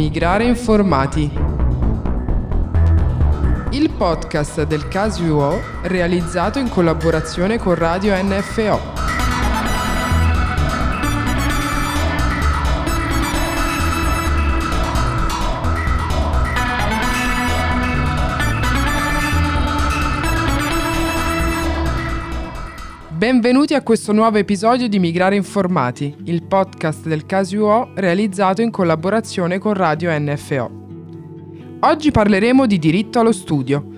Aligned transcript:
Migrare 0.00 0.44
informati. 0.44 1.30
Il 3.72 3.90
podcast 3.90 4.62
del 4.62 4.88
caso 4.88 5.22
UO 5.24 5.60
realizzato 5.82 6.58
in 6.58 6.70
collaborazione 6.70 7.58
con 7.58 7.74
Radio 7.74 8.14
NFO. 8.16 9.29
Benvenuti 23.20 23.74
a 23.74 23.82
questo 23.82 24.12
nuovo 24.12 24.38
episodio 24.38 24.88
di 24.88 24.98
Migrare 24.98 25.36
Informati, 25.36 26.16
il 26.24 26.42
podcast 26.44 27.06
del 27.06 27.26
CASUO 27.26 27.90
realizzato 27.96 28.62
in 28.62 28.70
collaborazione 28.70 29.58
con 29.58 29.74
Radio 29.74 30.10
NFO. 30.18 30.70
Oggi 31.80 32.10
parleremo 32.12 32.64
di 32.64 32.78
diritto 32.78 33.20
allo 33.20 33.32
studio. 33.32 33.89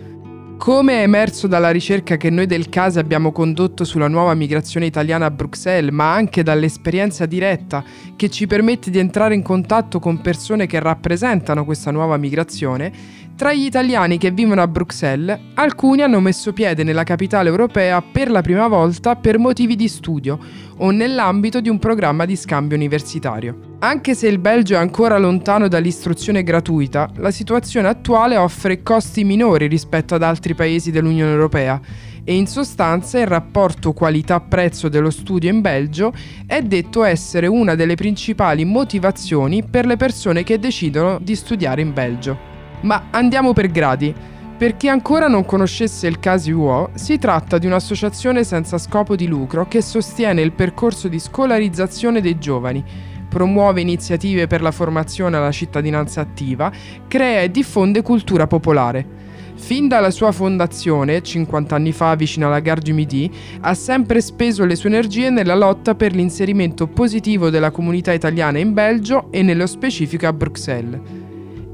Come 0.63 1.01
è 1.01 1.03
emerso 1.03 1.49
dalla 1.49 1.73
ricerca 1.73 2.17
che 2.17 2.31
noi 2.31 2.47
del 2.47 2.69
CASE 2.69 3.01
abbiamo 3.01 3.33
condotto 3.33 3.83
sulla 3.83 4.07
nuova 4.07 4.33
migrazione 4.35 4.87
italiana 4.87 5.27
a 5.27 5.31
Bruxelles, 5.33 5.93
ma 5.93 6.15
anche 6.15 6.45
dall'esperienza 6.45 7.27
diretta 7.27 7.83
che 8.15 8.31
ci 8.31 8.47
permette 8.47 8.89
di 8.89 9.01
entrare 9.01 9.35
in 9.35 9.43
contatto 9.43 9.99
con 9.99 10.21
persone 10.21 10.69
che 10.69 10.79
rappresentano 10.79 11.65
questa 11.65 11.91
nuova 11.91 12.17
migrazione, 12.17 12.93
tra 13.35 13.53
gli 13.53 13.65
italiani 13.65 14.19
che 14.19 14.31
vivono 14.31 14.63
a 14.63 14.69
Bruxelles, 14.69 15.37
alcuni 15.55 16.03
hanno 16.03 16.21
messo 16.21 16.53
piede 16.53 16.85
nella 16.85 17.03
capitale 17.03 17.49
europea 17.49 18.01
per 18.01 18.31
la 18.31 18.41
prima 18.41 18.69
volta 18.69 19.17
per 19.17 19.41
motivi 19.41 19.75
di 19.75 19.89
studio 19.89 20.39
o 20.77 20.93
nell'ambito 20.93 21.61
di 21.61 21.71
un 21.71 21.81
programma 21.81 22.25
di 22.25 22.37
scambio 22.37 22.77
universitario. 22.77 23.72
Anche 23.85 24.15
se 24.15 24.29
il 24.29 24.39
Belgio 24.39 24.75
è 24.75 24.77
ancora 24.77 25.19
lontano 25.19 25.67
dall'istruzione 25.67 26.45
gratuita, 26.45 27.11
la 27.17 27.33
situazione 27.33 27.89
attuale 27.89 28.37
offre 28.37 28.81
costi 28.81 29.25
minori 29.25 29.67
rispetto 29.67 30.15
ad 30.15 30.23
altri 30.23 30.55
paesi 30.55 30.93
dell'Unione 30.93 31.33
Europea 31.33 31.81
e 32.23 32.33
in 32.37 32.47
sostanza 32.47 33.19
il 33.19 33.27
rapporto 33.27 33.93
qualità-prezzo 33.93 34.89
dello 34.89 35.11
studio 35.11 35.51
in 35.51 35.61
Belgio 35.61 36.13
è 36.47 36.63
detto 36.63 37.03
essere 37.03 37.49
una 37.49 37.75
delle 37.75 37.97
principali 37.97 38.65
motivazioni 38.65 39.65
per 39.65 39.87
le 39.87 39.97
persone 39.97 40.45
che 40.45 40.61
decidono 40.61 41.19
di 41.21 41.35
studiare 41.35 41.81
in 41.81 41.93
Belgio. 41.93 42.39
Ma 42.83 43.09
andiamo 43.11 43.53
per 43.53 43.67
gradi. 43.67 44.15
Per 44.57 44.77
chi 44.77 44.87
ancora 44.87 45.27
non 45.27 45.45
conoscesse 45.45 46.07
il 46.07 46.21
caso 46.21 46.53
UO, 46.53 46.91
si 46.95 47.19
tratta 47.19 47.59
di 47.59 47.67
un'associazione 47.67 48.45
senza 48.45 48.79
scopo 48.79 49.17
di 49.17 49.27
lucro 49.27 49.67
che 49.67 49.83
sostiene 49.83 50.41
il 50.41 50.53
percorso 50.53 51.09
di 51.09 51.19
scolarizzazione 51.19 52.21
dei 52.21 52.39
giovani, 52.39 53.11
promuove 53.33 53.81
iniziative 53.81 54.47
per 54.47 54.61
la 54.61 54.71
formazione 54.71 55.39
alla 55.39 55.51
cittadinanza 55.51 56.21
attiva, 56.21 56.71
crea 57.09 57.41
e 57.41 57.51
diffonde 57.51 58.03
cultura 58.03 58.47
popolare. 58.47 59.21
Fin 59.55 59.89
dalla 59.89 60.11
sua 60.11 60.33
fondazione, 60.33 61.23
50 61.23 61.75
anni 61.75 61.93
fa 61.93 62.15
vicino 62.15 62.47
alla 62.47 62.61
Gare 62.61 62.83
du 62.83 62.93
Midi, 62.93 63.31
ha 63.61 63.73
sempre 63.73 64.21
speso 64.21 64.67
le 64.67 64.77
sue 64.77 64.91
energie 64.91 65.31
nella 65.31 65.55
lotta 65.55 65.95
per 65.95 66.15
l'inserimento 66.15 66.87
positivo 66.89 67.49
della 67.49 67.71
comunità 67.71 68.13
italiana 68.13 68.59
in 68.59 68.75
Belgio 68.75 69.29
e 69.31 69.43
nello 69.43 69.67
specifico 69.67 70.27
a 70.27 70.33
Bruxelles. 70.35 71.22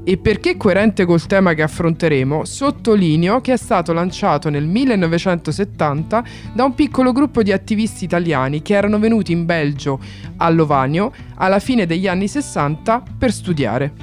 E 0.03 0.17
perché 0.17 0.57
coerente 0.57 1.05
col 1.05 1.25
tema 1.27 1.53
che 1.53 1.61
affronteremo, 1.61 2.45
sottolineo 2.45 3.41
che 3.41 3.53
è 3.53 3.57
stato 3.57 3.93
lanciato 3.93 4.49
nel 4.49 4.65
1970 4.65 6.23
da 6.53 6.63
un 6.63 6.73
piccolo 6.73 7.11
gruppo 7.11 7.43
di 7.43 7.51
attivisti 7.51 8.05
italiani 8.05 8.61
che 8.61 8.73
erano 8.73 8.97
venuti 8.97 9.31
in 9.31 9.45
Belgio, 9.45 9.99
a 10.37 10.49
Lovanio, 10.49 11.11
alla 11.35 11.59
fine 11.59 11.85
degli 11.85 12.07
anni 12.07 12.27
60 12.27 13.03
per 13.17 13.31
studiare. 13.31 13.93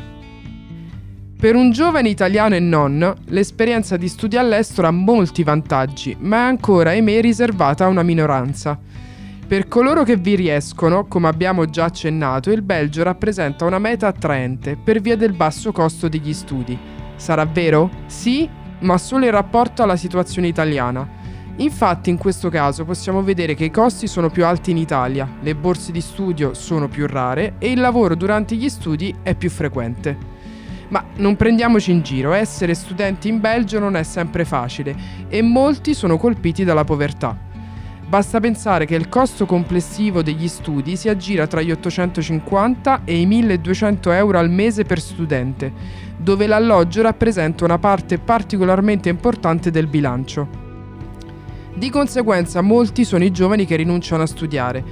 Per 1.38 1.54
un 1.54 1.70
giovane 1.70 2.08
italiano 2.08 2.54
e 2.54 2.60
non, 2.60 3.14
l'esperienza 3.26 3.96
di 3.96 4.08
studio 4.08 4.40
all'estero 4.40 4.86
ha 4.86 4.90
molti 4.90 5.42
vantaggi, 5.42 6.16
ma 6.20 6.36
è 6.36 6.48
ancora, 6.48 6.90
ahimè, 6.90 7.20
riservata 7.20 7.84
a 7.84 7.88
una 7.88 8.02
minoranza. 8.02 8.78
Per 9.46 9.68
coloro 9.68 10.02
che 10.02 10.16
vi 10.16 10.34
riescono, 10.34 11.06
come 11.06 11.28
abbiamo 11.28 11.66
già 11.66 11.84
accennato, 11.84 12.50
il 12.50 12.62
Belgio 12.62 13.04
rappresenta 13.04 13.64
una 13.64 13.78
meta 13.78 14.08
attraente 14.08 14.76
per 14.76 15.00
via 15.00 15.16
del 15.16 15.34
basso 15.34 15.70
costo 15.70 16.08
degli 16.08 16.32
studi. 16.32 16.76
Sarà 17.14 17.44
vero? 17.44 17.88
Sì, 18.06 18.48
ma 18.80 18.98
solo 18.98 19.24
in 19.24 19.30
rapporto 19.30 19.84
alla 19.84 19.94
situazione 19.94 20.48
italiana. 20.48 21.08
Infatti 21.58 22.10
in 22.10 22.18
questo 22.18 22.48
caso 22.48 22.84
possiamo 22.84 23.22
vedere 23.22 23.54
che 23.54 23.66
i 23.66 23.70
costi 23.70 24.08
sono 24.08 24.30
più 24.30 24.44
alti 24.44 24.72
in 24.72 24.78
Italia, 24.78 25.28
le 25.40 25.54
borse 25.54 25.92
di 25.92 26.00
studio 26.00 26.52
sono 26.52 26.88
più 26.88 27.06
rare 27.06 27.54
e 27.58 27.70
il 27.70 27.78
lavoro 27.78 28.16
durante 28.16 28.56
gli 28.56 28.68
studi 28.68 29.14
è 29.22 29.36
più 29.36 29.48
frequente. 29.48 30.18
Ma 30.88 31.04
non 31.18 31.36
prendiamoci 31.36 31.92
in 31.92 32.02
giro, 32.02 32.32
essere 32.32 32.74
studenti 32.74 33.28
in 33.28 33.38
Belgio 33.38 33.78
non 33.78 33.94
è 33.94 34.02
sempre 34.02 34.44
facile 34.44 34.96
e 35.28 35.40
molti 35.40 35.94
sono 35.94 36.18
colpiti 36.18 36.64
dalla 36.64 36.84
povertà. 36.84 37.45
Basta 38.08 38.38
pensare 38.38 38.86
che 38.86 38.94
il 38.94 39.08
costo 39.08 39.46
complessivo 39.46 40.22
degli 40.22 40.46
studi 40.46 40.94
si 40.94 41.08
aggira 41.08 41.48
tra 41.48 41.60
gli 41.60 41.72
850 41.72 43.00
e 43.04 43.18
i 43.18 43.26
1200 43.26 44.12
euro 44.12 44.38
al 44.38 44.48
mese 44.48 44.84
per 44.84 45.00
studente, 45.00 45.72
dove 46.16 46.46
l'alloggio 46.46 47.02
rappresenta 47.02 47.64
una 47.64 47.78
parte 47.78 48.18
particolarmente 48.18 49.08
importante 49.08 49.72
del 49.72 49.88
bilancio. 49.88 50.46
Di 51.74 51.90
conseguenza 51.90 52.60
molti 52.60 53.04
sono 53.04 53.24
i 53.24 53.32
giovani 53.32 53.66
che 53.66 53.74
rinunciano 53.74 54.22
a 54.22 54.26
studiare. 54.26 54.84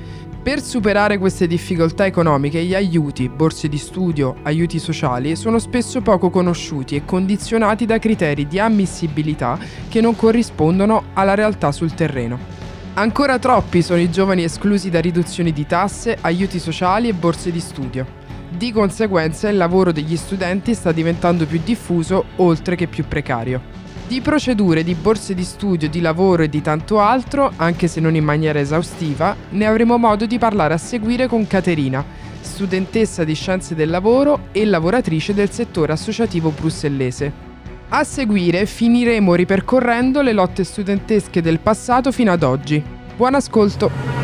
Per 0.43 0.61
superare 0.61 1.17
queste 1.17 1.47
difficoltà 1.47 2.05
economiche 2.07 2.65
gli 2.65 2.75
aiuti, 2.75 3.29
borse 3.29 3.69
di 3.69 3.79
studio, 3.79 4.35
aiuti 4.43 4.81
sociali 4.81 5.37
sono 5.37 5.61
spesso 5.61 6.03
poco 6.03 6.31
conosciuti 6.31 6.97
e 6.97 7.05
condizionati 7.05 7.87
da 7.87 8.01
criteri 8.01 8.49
di 8.49 8.59
ammissibilità 8.59 9.57
che 9.89 10.01
non 10.01 10.17
corrispondono 10.17 11.05
alla 11.15 11.35
realtà 11.35 11.71
sul 11.71 11.95
terreno. 11.95 12.54
Ancora 12.97 13.41
troppi 13.41 13.83
sono 13.83 13.99
i 13.99 14.09
giovani 14.09 14.45
esclusi 14.45 14.89
da 14.89 15.01
riduzioni 15.01 15.53
di 15.53 15.67
tasse, 15.67 16.17
aiuti 16.21 16.61
sociali 16.61 17.09
e 17.09 17.13
borse 17.13 17.51
di 17.51 17.59
studio. 17.59 18.07
Di 18.49 18.71
conseguenza 18.71 19.49
il 19.49 19.57
lavoro 19.57 19.91
degli 19.91 20.17
studenti 20.17 20.75
sta 20.75 20.93
diventando 20.93 21.45
più 21.45 21.61
diffuso 21.65 22.27
oltre 22.37 22.77
che 22.77 22.87
più 22.87 23.05
precario. 23.09 23.61
Di 24.07 24.21
procedure, 24.21 24.85
di 24.85 24.95
borse 24.95 25.35
di 25.35 25.43
studio, 25.43 25.89
di 25.89 26.01
lavoro 26.01 26.45
e 26.45 26.49
di 26.49 26.63
tanto 26.63 27.01
altro, 27.01 27.53
anche 27.57 27.89
se 27.89 27.99
non 27.99 28.15
in 28.15 28.23
maniera 28.23 28.61
esaustiva, 28.61 29.35
ne 29.49 29.67
avremo 29.67 29.99
modo 29.99 30.25
di 30.25 30.39
parlare 30.39 30.75
a 30.75 30.79
seguire 30.79 31.27
con 31.27 31.49
Caterina, 31.49 32.05
studentessa 32.43 33.25
di 33.25 33.35
scienze 33.35 33.75
del 33.75 33.91
lavoro 33.91 34.47
e 34.53 34.65
lavoratrice 34.65 35.35
del 35.35 35.51
settore 35.51 35.93
associativo 35.93 36.51
brussellese. 36.51 37.54
A 37.97 38.03
seguire 38.03 38.67
finiremo 38.67 39.37
ripercorrendo 39.37 40.21
le 40.21 40.33
lotte 40.33 40.65
studentesche 40.65 41.41
del 41.41 41.61
passato 41.61 42.11
fino 42.11 42.33
ad 42.33 42.43
oggi. 42.43 42.83
Buon 43.17 43.37
ascolto! 43.37 44.24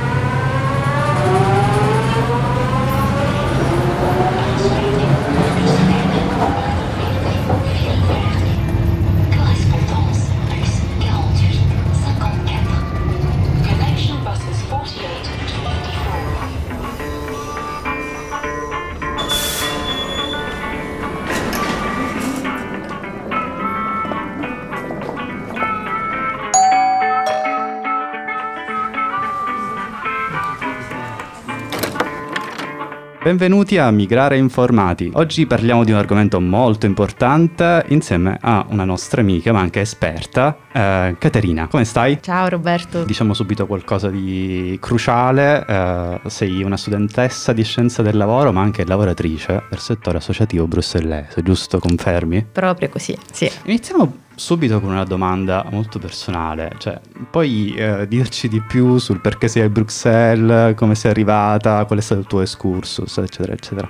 Benvenuti 33.23 33.77
a 33.77 33.91
Migrare 33.91 34.39
Informati. 34.39 35.11
Oggi 35.13 35.45
parliamo 35.45 35.85
di 35.85 35.91
un 35.91 35.99
argomento 35.99 36.41
molto 36.41 36.87
importante 36.87 37.85
insieme 37.89 38.39
a 38.41 38.65
una 38.71 38.85
nostra 38.85 39.21
amica, 39.21 39.53
ma 39.53 39.61
anche 39.61 39.81
esperta, 39.81 40.57
eh, 40.73 41.17
Caterina. 41.19 41.69
Come 41.69 41.85
stai? 41.85 42.19
Ciao 42.23 42.49
Roberto. 42.49 43.05
Diciamo 43.05 43.35
subito 43.35 43.67
qualcosa 43.67 44.09
di 44.09 44.79
cruciale. 44.81 45.67
Eh, 45.67 46.21
sei 46.31 46.63
una 46.63 46.79
studentessa 46.79 47.53
di 47.53 47.63
scienza 47.63 48.01
del 48.01 48.17
lavoro, 48.17 48.53
ma 48.53 48.63
anche 48.63 48.87
lavoratrice 48.87 49.65
del 49.69 49.81
settore 49.81 50.17
associativo 50.17 50.67
brussellese, 50.67 51.43
giusto? 51.43 51.79
Confermi? 51.79 52.47
Proprio 52.51 52.89
così, 52.89 53.15
sì. 53.31 53.51
Iniziamo 53.65 54.29
subito 54.41 54.81
con 54.81 54.91
una 54.91 55.05
domanda 55.05 55.67
molto 55.71 55.99
personale, 55.99 56.73
cioè 56.79 56.99
puoi 57.31 57.75
eh, 57.75 58.09
dirci 58.09 58.49
di 58.49 58.63
più 58.63 58.97
sul 58.97 59.21
perché 59.21 59.49
sei 59.49 59.65
a 59.65 59.69
Bruxelles, 59.69 60.75
come 60.77 60.95
sei 60.95 61.11
arrivata, 61.11 61.85
qual 61.85 61.99
è 61.99 62.03
stato 62.03 62.23
il 62.23 62.27
tuo 62.27 62.41
excursus, 62.41 63.19
eccetera, 63.19 63.53
eccetera. 63.53 63.89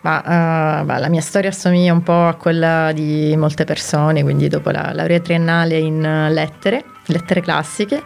Ma 0.00 0.82
uh, 0.82 0.84
la 0.84 1.08
mia 1.08 1.20
storia 1.20 1.50
assomiglia 1.50 1.92
un 1.92 2.02
po' 2.02 2.26
a 2.26 2.34
quella 2.34 2.90
di 2.92 3.34
molte 3.38 3.64
persone, 3.64 4.22
quindi 4.24 4.48
dopo 4.48 4.70
la 4.70 4.92
laurea 4.92 5.20
triennale 5.20 5.78
in 5.78 6.00
lettere, 6.30 6.84
lettere 7.06 7.40
classiche, 7.40 8.02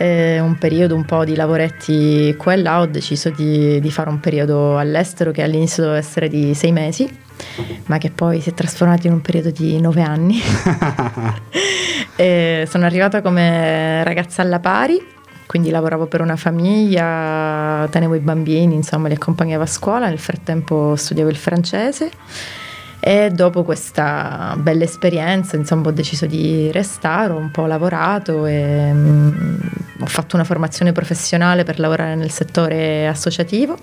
E 0.00 0.38
un 0.38 0.56
periodo 0.58 0.94
un 0.94 1.04
po' 1.04 1.24
di 1.24 1.34
lavoretti 1.34 2.32
qua 2.38 2.52
e 2.52 2.56
là 2.56 2.80
ho 2.80 2.86
deciso 2.86 3.30
di, 3.30 3.80
di 3.80 3.90
fare 3.90 4.08
un 4.08 4.20
periodo 4.20 4.78
all'estero 4.78 5.32
che 5.32 5.42
all'inizio 5.42 5.82
doveva 5.82 5.98
essere 6.00 6.28
di 6.28 6.54
sei 6.54 6.70
mesi, 6.70 7.10
ma 7.86 7.98
che 7.98 8.10
poi 8.10 8.40
si 8.40 8.50
è 8.50 8.54
trasformato 8.54 9.08
in 9.08 9.14
un 9.14 9.20
periodo 9.20 9.50
di 9.50 9.80
nove 9.80 10.02
anni. 10.02 10.40
sono 12.66 12.84
arrivata 12.84 13.20
come 13.22 14.04
ragazza 14.04 14.42
alla 14.42 14.60
pari, 14.60 15.04
quindi 15.46 15.70
lavoravo 15.70 16.06
per 16.06 16.20
una 16.20 16.36
famiglia, 16.36 17.88
tenevo 17.90 18.14
i 18.14 18.20
bambini, 18.20 18.74
insomma 18.74 19.08
li 19.08 19.14
accompagnavo 19.14 19.64
a 19.64 19.66
scuola, 19.66 20.06
nel 20.06 20.18
frattempo 20.20 20.94
studiavo 20.94 21.28
il 21.28 21.36
francese 21.36 22.10
e 23.08 23.30
dopo 23.30 23.62
questa 23.62 24.54
bella 24.58 24.84
esperienza, 24.84 25.56
insomma, 25.56 25.88
ho 25.88 25.92
deciso 25.92 26.26
di 26.26 26.70
restare, 26.70 27.32
ho 27.32 27.38
un 27.38 27.50
po' 27.50 27.64
lavorato 27.64 28.44
e 28.44 28.90
um, 28.90 29.58
ho 29.98 30.04
fatto 30.04 30.36
una 30.36 30.44
formazione 30.44 30.92
professionale 30.92 31.64
per 31.64 31.78
lavorare 31.78 32.16
nel 32.16 32.30
settore 32.30 33.08
associativo 33.08 33.78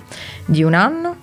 di 0.45 0.61
un 0.61 0.75
anno 0.75 1.15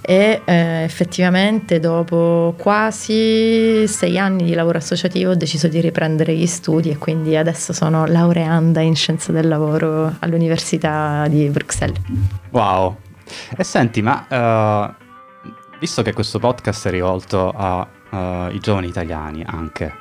e 0.00 0.40
eh, 0.46 0.82
effettivamente 0.84 1.78
dopo 1.78 2.54
quasi 2.56 3.86
sei 3.86 4.18
anni 4.18 4.44
di 4.44 4.54
lavoro 4.54 4.78
associativo 4.78 5.32
ho 5.32 5.36
deciso 5.36 5.68
di 5.68 5.82
riprendere 5.82 6.34
gli 6.34 6.46
studi 6.46 6.88
e 6.88 6.96
quindi 6.96 7.36
adesso 7.36 7.74
sono 7.74 8.06
laureanda 8.06 8.80
in 8.80 8.96
scienze 8.96 9.32
del 9.32 9.46
lavoro 9.46 10.16
all'Università 10.20 11.26
di 11.28 11.50
Bruxelles. 11.50 12.00
Wow! 12.48 12.96
E 13.54 13.62
senti, 13.62 14.00
ma 14.00 14.24
uh 14.96 15.04
visto 15.78 16.02
che 16.02 16.12
questo 16.12 16.38
podcast 16.38 16.88
è 16.88 16.90
rivolto 16.90 17.50
ai 17.50 18.54
uh, 18.54 18.58
giovani 18.58 18.88
italiani 18.88 19.44
anche, 19.44 19.94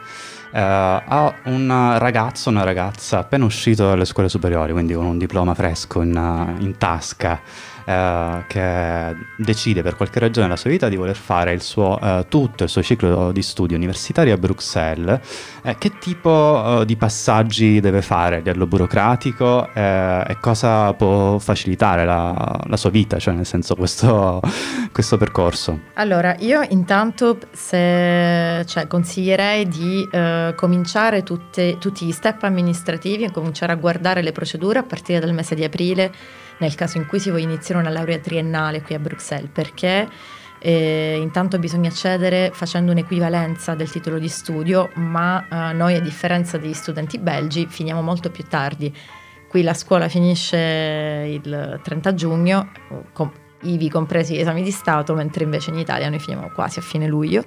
a 0.62 1.34
un 1.46 1.96
ragazzo 1.98 2.50
una 2.50 2.63
ragazza 2.63 3.19
appena 3.19 3.46
uscito 3.46 3.88
dalle 3.88 4.06
scuole 4.06 4.30
superiori, 4.30 4.72
quindi 4.72 4.94
con 4.94 5.06
un 5.06 5.18
diploma 5.18 5.54
fresco 5.54 6.02
in, 6.02 6.16
uh, 6.16 6.62
in 6.62 6.78
tasca, 6.78 7.42
eh, 7.86 8.44
che 8.48 9.16
decide 9.38 9.84
per 9.84 9.96
qualche 9.96 10.19
ragione 10.19 10.48
nella 10.48 10.57
sua 10.57 10.72
vita 10.72 10.90
di 10.90 10.96
voler 10.96 11.16
fare 11.16 11.54
il 11.54 11.62
suo, 11.62 12.00
eh, 12.02 12.25
tutto 12.28 12.63
il 12.63 12.69
suo 12.69 12.81
ciclo 12.81 13.31
di 13.31 13.44
studi 13.44 13.75
universitari 13.75 14.31
a 14.31 14.38
Bruxelles, 14.38 15.19
eh, 15.62 15.75
che 15.78 15.92
tipo 16.00 16.81
eh, 16.81 16.86
di 16.86 16.96
passaggi 16.96 17.80
deve 17.80 18.02
fare 18.02 18.36
a 18.36 18.38
livello 18.40 18.66
burocratico 18.66 19.69
eh, 19.74 20.24
e 20.28 20.38
cosa 20.40 20.94
può 20.94 21.38
facilitare 21.38 22.06
la, 22.06 22.60
la, 22.66 22.78
sua 22.78 22.90
vita, 22.90 23.19
cioè 23.19 23.36
nel 23.36 23.46
senso 23.46 23.75
questo, 23.75 24.42
questo 24.92 25.18
percorso? 25.18 25.80
Allora, 25.94 26.36
io 26.40 26.63
intanto 26.69 27.38
se, 27.52 28.63
cioè, 28.66 28.88
consiglierei 28.88 29.68
di 29.68 30.07
cominciare 30.53 31.24
tutte, 31.24 31.77
tutti 31.80 32.06
gli 32.06 32.12
step 32.12 32.44
amministrativi 32.44 33.24
e 33.24 33.31
cominciare 33.31 33.71
a 33.71 33.75
guardare 33.75 34.21
le 34.21 34.31
procedure 34.31 34.80
a 34.80 34.83
partire 34.83 35.19
dal 35.19 35.33
mese 35.33 35.56
di 35.56 35.63
aprile 35.63 36.12
nel 36.57 36.75
caso 36.75 36.97
in 36.97 37.07
cui 37.07 37.19
si 37.19 37.30
voglia 37.30 37.45
iniziare 37.45 37.81
una 37.81 37.89
laurea 37.89 38.19
triennale 38.19 38.81
qui 38.81 38.95
a 38.95 39.00
Bruxelles, 39.00 39.50
perché 39.51 40.07
eh, 40.59 41.18
intanto 41.19 41.59
bisogna 41.59 41.89
accedere 41.89 42.51
facendo 42.53 42.92
un'equivalenza 42.92 43.75
del 43.75 43.89
titolo 43.89 44.19
di 44.19 44.30
studio, 44.30 44.89
ma 44.95 45.45
eh, 45.47 45.74
noi 45.74 45.95
a 45.95 46.00
differenza 46.00 46.57
degli 46.57 46.74
studenti 46.74 47.19
belgi 47.19 47.68
finiamo 47.68 48.01
molto 48.01 48.30
più 48.30 48.45
tardi. 48.47 48.94
Qui 49.47 49.63
la 49.63 49.74
scuola 49.74 50.07
finisce 50.09 50.57
il 51.44 51.80
30 51.81 52.13
giugno, 52.13 52.71
com- 53.13 53.31
ivi 53.62 53.89
compresi 53.89 54.36
gli 54.36 54.39
esami 54.39 54.63
di 54.63 54.71
Stato, 54.71 55.13
mentre 55.13 55.44
invece 55.44 55.71
in 55.71 55.77
Italia 55.77 56.09
noi 56.09 56.19
finiamo 56.19 56.51
quasi 56.53 56.80
a 56.80 56.81
fine 56.81 57.07
luglio 57.07 57.44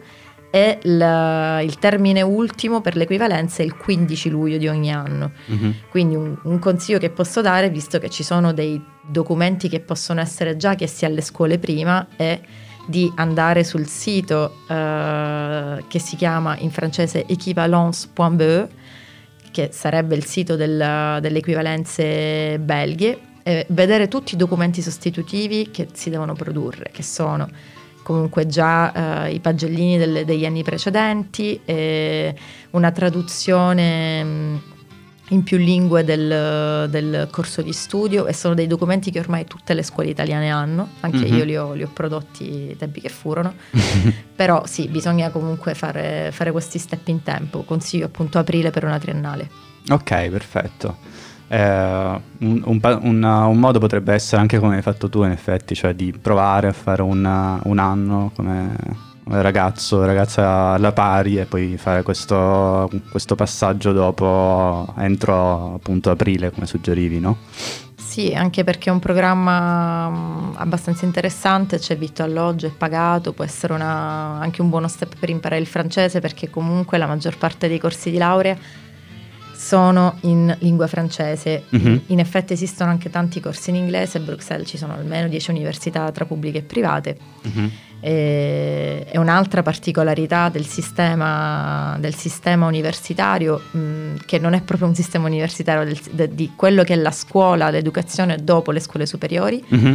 e 0.50 0.78
il, 0.82 1.60
il, 1.64 1.78
termine 1.78 2.22
ultimo 2.22 2.80
per 2.80 2.96
l'equivalenza 2.96 3.62
è 3.62 3.66
il 3.66 3.76
15 3.76 4.30
luglio 4.30 4.56
di 4.56 4.68
ogni 4.68 4.92
anno. 4.92 5.32
Mm-hmm. 5.50 5.70
Quindi 5.90 6.14
un, 6.14 6.36
un, 6.42 6.58
consiglio 6.58 6.98
che 6.98 7.10
posso 7.10 7.40
dare, 7.40 7.68
visto 7.68 7.98
che 7.98 8.08
ci 8.08 8.22
sono 8.22 8.52
dei 8.52 8.82
documenti 9.06 9.68
che 9.68 9.80
possono 9.80 10.20
essere 10.20 10.56
già 10.56 10.74
chiesti 10.74 11.04
alle 11.04 11.20
scuole 11.20 11.58
prima, 11.58 12.06
è 12.16 12.40
di 12.86 13.12
andare 13.16 13.64
sul 13.64 13.86
sito 13.86 14.60
uh, 14.62 15.86
che 15.86 15.98
si 15.98 16.16
chiama 16.16 16.56
in 16.58 16.70
francese 16.70 17.26
equivalence.be, 17.26 18.68
che 19.50 19.68
sarebbe 19.72 20.14
il 20.14 20.24
sito 20.24 20.56
del, 20.56 21.18
delle 21.20 21.38
equivalenze 21.38 22.58
belghe, 22.58 23.20
e 23.42 23.66
vedere 23.70 24.08
tutti 24.08 24.34
i 24.34 24.36
documenti 24.38 24.80
sostitutivi 24.80 25.70
che 25.70 25.88
si 25.92 26.08
devono 26.08 26.32
produrre, 26.32 26.90
che 26.90 27.02
sono 27.02 27.48
comunque 28.08 28.46
già 28.46 29.26
eh, 29.26 29.34
i 29.34 29.38
pagellini 29.38 29.98
delle, 29.98 30.24
degli 30.24 30.46
anni 30.46 30.62
precedenti, 30.62 31.60
una 32.70 32.90
traduzione 32.90 34.24
mm, 34.24 34.56
in 35.28 35.42
più 35.42 35.58
lingue 35.58 36.04
del, 36.04 36.88
del, 36.88 37.28
corso 37.30 37.60
di 37.60 37.74
studio 37.74 38.24
e 38.24 38.32
sono 38.32 38.54
dei 38.54 38.66
documenti 38.66 39.10
che 39.10 39.18
ormai 39.18 39.44
tutte 39.44 39.74
le 39.74 39.82
scuole 39.82 40.08
italiane 40.08 40.48
hanno, 40.48 40.88
anche 41.00 41.18
mm-hmm. 41.18 41.36
io 41.36 41.44
li 41.44 41.56
ho, 41.58 41.74
li 41.74 41.82
ho, 41.82 41.90
prodotti 41.92 42.74
tempi 42.78 43.02
che 43.02 43.10
furono, 43.10 43.52
però 44.34 44.64
sì, 44.64 44.88
bisogna 44.88 45.28
comunque 45.28 45.74
fare, 45.74 46.30
fare 46.32 46.50
questi 46.50 46.78
step 46.78 47.06
in 47.08 47.22
tempo, 47.22 47.62
consiglio 47.64 48.06
appunto 48.06 48.38
aprile 48.38 48.70
per 48.70 48.84
una 48.84 48.98
triennale. 48.98 49.50
Ok, 49.90 50.30
perfetto. 50.30 50.96
Eh, 51.48 51.58
un, 51.58 52.62
un, 52.64 52.80
un, 52.82 53.22
un, 53.24 53.58
modo 53.58 53.78
potrebbe 53.78 54.12
essere 54.12 54.40
anche 54.40 54.58
come 54.58 54.76
hai 54.76 54.82
fatto 54.82 55.08
tu 55.08 55.24
in 55.24 55.30
effetti, 55.30 55.74
cioè 55.74 55.94
di 55.94 56.12
provare 56.12 56.68
a 56.68 56.72
fare 56.72 57.02
un 57.02 57.24
anno 57.24 58.30
come 58.34 59.06
ragazzo, 59.30 60.04
ragazza 60.04 60.70
alla 60.70 60.92
pari 60.92 61.38
e 61.38 61.44
poi 61.44 61.76
fare 61.76 62.02
questo, 62.02 62.90
questo 63.10 63.34
passaggio 63.34 63.92
dopo 63.92 64.92
entro 64.96 65.74
appunto 65.74 66.10
aprile 66.10 66.50
come 66.50 66.66
suggerivi, 66.66 67.20
no? 67.20 67.36
Sì, 67.94 68.34
anche 68.34 68.64
perché 68.64 68.88
è 68.88 68.92
un 68.92 69.00
programma 69.00 70.08
mm, 70.08 70.52
abbastanza 70.56 71.04
interessante, 71.04 71.78
c'è 71.78 71.96
vitto 71.96 72.22
alloggio, 72.22 72.66
è 72.66 72.70
pagato, 72.70 73.32
può 73.32 73.44
essere 73.44 73.74
una, 73.74 74.40
anche 74.40 74.62
un 74.62 74.70
buono 74.70 74.88
step 74.88 75.18
per 75.18 75.28
imparare 75.28 75.60
il 75.60 75.66
francese 75.66 76.18
perché 76.18 76.48
comunque 76.48 76.96
la 76.96 77.06
maggior 77.06 77.36
parte 77.36 77.68
dei 77.68 77.78
corsi 77.78 78.10
di 78.10 78.16
laurea 78.16 78.56
sono 79.58 80.18
in 80.20 80.56
lingua 80.60 80.86
francese. 80.86 81.64
Mm-hmm. 81.74 81.96
In 82.06 82.20
effetti 82.20 82.52
esistono 82.52 82.90
anche 82.90 83.10
tanti 83.10 83.40
corsi 83.40 83.70
in 83.70 83.76
inglese, 83.76 84.18
a 84.18 84.20
Bruxelles 84.20 84.68
ci 84.68 84.76
sono 84.76 84.94
almeno 84.94 85.26
10 85.26 85.50
università 85.50 86.10
tra 86.12 86.24
pubbliche 86.24 86.58
e 86.58 86.62
private. 86.62 87.16
Mm-hmm. 87.46 87.66
E, 88.00 89.04
è 89.06 89.16
un'altra 89.16 89.64
particolarità 89.64 90.48
del 90.48 90.64
sistema, 90.64 91.96
del 91.98 92.14
sistema 92.14 92.66
universitario, 92.66 93.60
mh, 93.72 94.18
che 94.26 94.38
non 94.38 94.52
è 94.52 94.62
proprio 94.62 94.86
un 94.86 94.94
sistema 94.94 95.26
universitario 95.26 95.84
del, 95.84 95.98
de, 96.12 96.32
di 96.32 96.52
quello 96.54 96.84
che 96.84 96.92
è 96.92 96.96
la 96.96 97.10
scuola, 97.10 97.68
l'educazione 97.68 98.36
dopo 98.36 98.70
le 98.70 98.78
scuole 98.78 99.06
superiori, 99.06 99.64
mm-hmm 99.74 99.94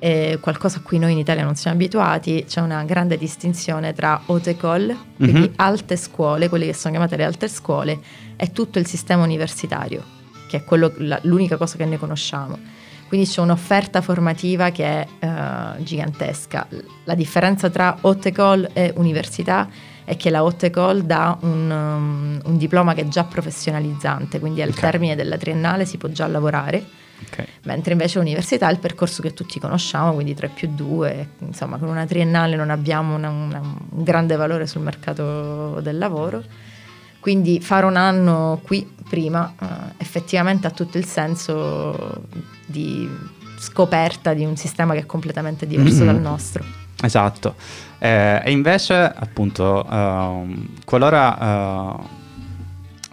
eh, 0.00 0.38
qualcosa 0.40 0.78
a 0.78 0.80
cui 0.80 0.98
noi 0.98 1.12
in 1.12 1.18
Italia 1.18 1.44
non 1.44 1.54
siamo 1.54 1.76
abituati, 1.76 2.44
c'è 2.48 2.60
una 2.60 2.82
grande 2.84 3.18
distinzione 3.18 3.92
tra 3.92 4.22
haute 4.26 4.50
école, 4.50 4.96
quindi 5.16 5.40
mm-hmm. 5.40 5.52
alte 5.56 5.96
scuole, 5.96 6.48
quelle 6.48 6.64
che 6.66 6.74
sono 6.74 6.94
chiamate 6.94 7.16
le 7.16 7.24
alte 7.24 7.48
scuole, 7.48 8.00
e 8.42 8.52
tutto 8.52 8.78
il 8.78 8.86
sistema 8.86 9.22
universitario, 9.22 10.02
che 10.48 10.58
è 10.58 10.64
quello, 10.64 10.92
la, 10.96 11.18
l'unica 11.24 11.58
cosa 11.58 11.76
che 11.76 11.84
ne 11.84 11.98
conosciamo. 11.98 12.58
Quindi 13.06 13.26
c'è 13.26 13.40
un'offerta 13.40 14.00
formativa 14.00 14.70
che 14.70 14.84
è 14.84 15.26
uh, 15.26 15.82
gigantesca. 15.82 16.66
La 17.04 17.14
differenza 17.14 17.68
tra 17.68 17.98
haute 18.00 18.28
école 18.28 18.70
e 18.72 18.92
università 18.96 19.68
è 20.04 20.16
che 20.16 20.30
la 20.30 20.38
haute 20.38 20.66
école 20.66 21.04
dà 21.04 21.36
un, 21.42 21.70
um, 21.70 22.40
un 22.44 22.56
diploma 22.56 22.94
che 22.94 23.02
è 23.02 23.08
già 23.08 23.24
professionalizzante, 23.24 24.38
quindi 24.38 24.62
al 24.62 24.70
okay. 24.70 24.80
termine 24.80 25.16
della 25.16 25.36
triennale 25.36 25.84
si 25.84 25.98
può 25.98 26.08
già 26.08 26.26
lavorare 26.26 26.98
Okay. 27.28 27.46
Mentre 27.64 27.92
invece 27.92 28.18
l'università 28.18 28.68
è 28.68 28.72
il 28.72 28.78
percorso 28.78 29.20
che 29.20 29.34
tutti 29.34 29.60
conosciamo, 29.60 30.14
quindi 30.14 30.34
3 30.34 30.48
più 30.48 30.70
2, 30.74 31.28
insomma 31.40 31.76
con 31.76 31.88
una 31.88 32.06
triennale 32.06 32.56
non 32.56 32.70
abbiamo 32.70 33.14
una, 33.14 33.28
una, 33.28 33.60
un 33.60 34.02
grande 34.02 34.36
valore 34.36 34.66
sul 34.66 34.80
mercato 34.80 35.80
del 35.80 35.98
lavoro. 35.98 36.42
Quindi 37.20 37.60
fare 37.60 37.86
un 37.86 37.96
anno 37.96 38.60
qui 38.64 38.88
prima 39.08 39.52
eh, 39.60 39.66
effettivamente 39.98 40.66
ha 40.66 40.70
tutto 40.70 40.98
il 40.98 41.04
senso 41.04 42.22
di 42.66 43.08
scoperta 43.58 44.32
di 44.32 44.44
un 44.44 44.56
sistema 44.56 44.94
che 44.94 45.00
è 45.00 45.06
completamente 45.06 45.66
diverso 45.66 46.04
mm-hmm. 46.04 46.06
dal 46.06 46.20
nostro. 46.20 46.64
Esatto. 47.02 47.54
Eh, 47.98 48.40
e 48.44 48.50
invece, 48.50 48.94
appunto, 48.94 49.86
uh, 49.86 50.66
qualora 50.84 51.96
uh, 51.96 52.08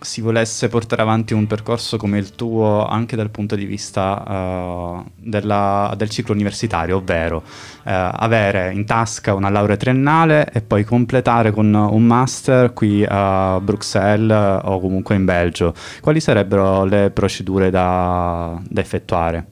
si 0.07 0.21
volesse 0.21 0.69
portare 0.69 1.01
avanti 1.01 1.33
un 1.33 1.47
percorso 1.47 1.97
come 1.97 2.17
il 2.17 2.33
tuo 2.33 2.87
anche 2.87 3.17
dal 3.17 3.29
punto 3.29 3.55
di 3.55 3.65
vista 3.65 4.23
uh, 4.25 5.05
della, 5.15 5.93
del 5.97 6.09
ciclo 6.09 6.33
universitario, 6.33 6.97
ovvero 6.97 7.37
uh, 7.39 7.43
avere 7.83 8.71
in 8.71 8.85
tasca 8.85 9.33
una 9.33 9.49
laurea 9.49 9.75
triennale 9.75 10.49
e 10.53 10.61
poi 10.61 10.85
completare 10.85 11.51
con 11.51 11.73
un 11.73 12.03
master 12.03 12.71
qui 12.71 13.05
a 13.07 13.59
Bruxelles 13.59 14.61
o 14.63 14.79
comunque 14.79 15.15
in 15.15 15.25
Belgio, 15.25 15.73
quali 15.99 16.21
sarebbero 16.21 16.85
le 16.85 17.11
procedure 17.11 17.69
da, 17.69 18.57
da 18.65 18.79
effettuare? 18.79 19.47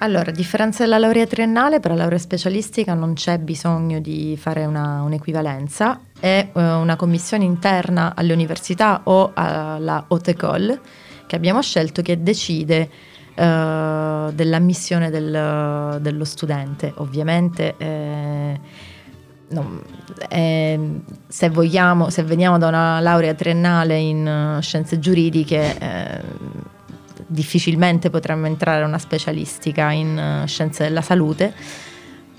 Allora, 0.00 0.30
a 0.30 0.32
differenza 0.32 0.84
della 0.84 0.98
laurea 0.98 1.26
triennale, 1.26 1.80
per 1.80 1.90
la 1.90 1.96
laurea 1.96 2.18
specialistica 2.18 2.94
non 2.94 3.14
c'è 3.14 3.38
bisogno 3.38 3.98
di 3.98 4.36
fare 4.38 4.64
una, 4.64 5.02
un'equivalenza, 5.02 6.00
è 6.20 6.48
uh, 6.52 6.60
una 6.60 6.96
commissione 6.96 7.44
interna 7.44 8.14
alle 8.16 8.32
università 8.32 9.02
o 9.04 9.30
alla 9.34 10.04
haute 10.08 10.32
école 10.32 10.80
che 11.26 11.36
abbiamo 11.36 11.62
scelto 11.62 12.02
che 12.02 12.22
decide 12.22 12.90
uh, 13.34 14.32
dell'ammissione 14.32 15.10
del, 15.10 15.98
dello 16.00 16.24
studente. 16.24 16.92
Ovviamente 16.96 17.74
eh, 17.76 18.60
non, 19.50 19.80
eh, 20.28 21.00
se 21.28 21.48
vogliamo, 21.50 22.10
se 22.10 22.22
veniamo 22.22 22.58
da 22.58 22.68
una 22.68 23.00
laurea 23.00 23.34
triennale 23.34 23.98
in 23.98 24.56
uh, 24.56 24.60
scienze 24.60 24.98
giuridiche, 24.98 25.78
eh, 25.78 26.22
difficilmente 27.26 28.10
potremmo 28.10 28.46
entrare 28.46 28.82
a 28.82 28.86
una 28.86 28.98
specialistica 28.98 29.90
in 29.90 30.44
scienze 30.46 30.84
della 30.84 31.02
salute. 31.02 31.54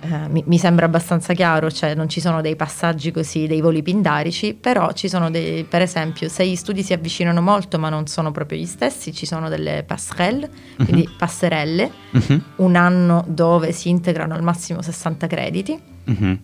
Uh, 0.01 0.31
mi, 0.31 0.43
mi, 0.45 0.57
sembra 0.57 0.85
abbastanza 0.85 1.33
chiaro, 1.33 1.69
cioè 1.69 1.93
non 1.93 2.07
ci 2.07 2.21
sono 2.21 2.39
dei 2.39 2.55
passaggi 2.55 3.11
così, 3.11 3.47
dei 3.47 3.59
voli 3.59 3.81
pindarici, 3.81 4.53
però 4.53 4.93
ci 4.93 5.09
sono 5.09 5.29
dei, 5.29 5.65
per 5.65 5.81
esempio, 5.81 6.29
se 6.29 6.47
gli 6.47 6.55
studi 6.55 6.83
si 6.83 6.93
avvicinano 6.93 7.41
molto 7.41 7.77
ma 7.77 7.89
non 7.89 8.07
sono 8.07 8.31
proprio 8.31 8.59
gli 8.59 8.65
stessi, 8.65 9.13
ci 9.13 9.25
sono 9.25 9.49
delle 9.49 9.83
passerelle, 9.85 10.49
uh-huh. 10.77 10.85
quindi 10.85 11.09
passerelle, 11.17 11.91
uh-huh. 12.11 12.41
un 12.57 12.75
anno 12.75 13.25
dove 13.27 13.73
si 13.73 13.89
integrano 13.89 14.33
al 14.33 14.41
massimo 14.41 14.81
60 14.81 15.27
crediti. 15.27 15.81
Uh-huh 16.05 16.39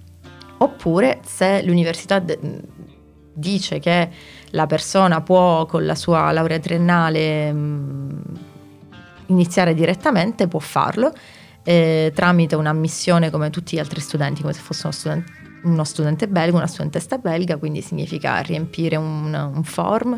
Oppure 0.57 1.19
se 1.23 1.61
l'università 1.63 2.19
de- 2.19 2.39
dice 3.33 3.79
che 3.79 4.09
la 4.51 4.65
persona 4.67 5.21
può 5.21 5.65
con 5.65 5.85
la 5.85 5.95
sua 5.95 6.31
laurea 6.31 6.59
triennale 6.59 7.51
mh, 7.51 7.57
mm, 7.57 8.19
iniziare 9.27 9.73
direttamente, 9.73 10.47
può 10.47 10.59
farlo 10.59 11.13
eh, 11.65 12.11
tramite 12.15 12.55
un'ammissione 12.55 13.29
come 13.29 13.49
tutti 13.49 13.75
gli 13.75 13.79
altri 13.79 13.99
studenti, 13.99 14.41
come 14.41 14.53
se 14.53 14.61
fosse 14.61 14.83
uno 14.85 14.93
studente, 14.93 15.31
uno 15.63 15.83
studente 15.83 16.27
belga, 16.27 16.55
una 16.57 16.67
studentessa 16.67 17.17
belga, 17.17 17.57
quindi 17.57 17.81
significa 17.81 18.39
riempire 18.39 18.95
un, 18.95 19.33
un 19.33 19.63
form 19.63 20.17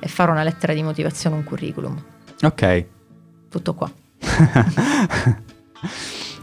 e 0.00 0.08
fare 0.08 0.30
una 0.30 0.42
lettera 0.42 0.72
di 0.72 0.82
motivazione, 0.82 1.36
un 1.36 1.44
curriculum. 1.44 2.02
Ok. 2.42 2.86
Tutto 3.50 3.74
qua. 3.74 3.90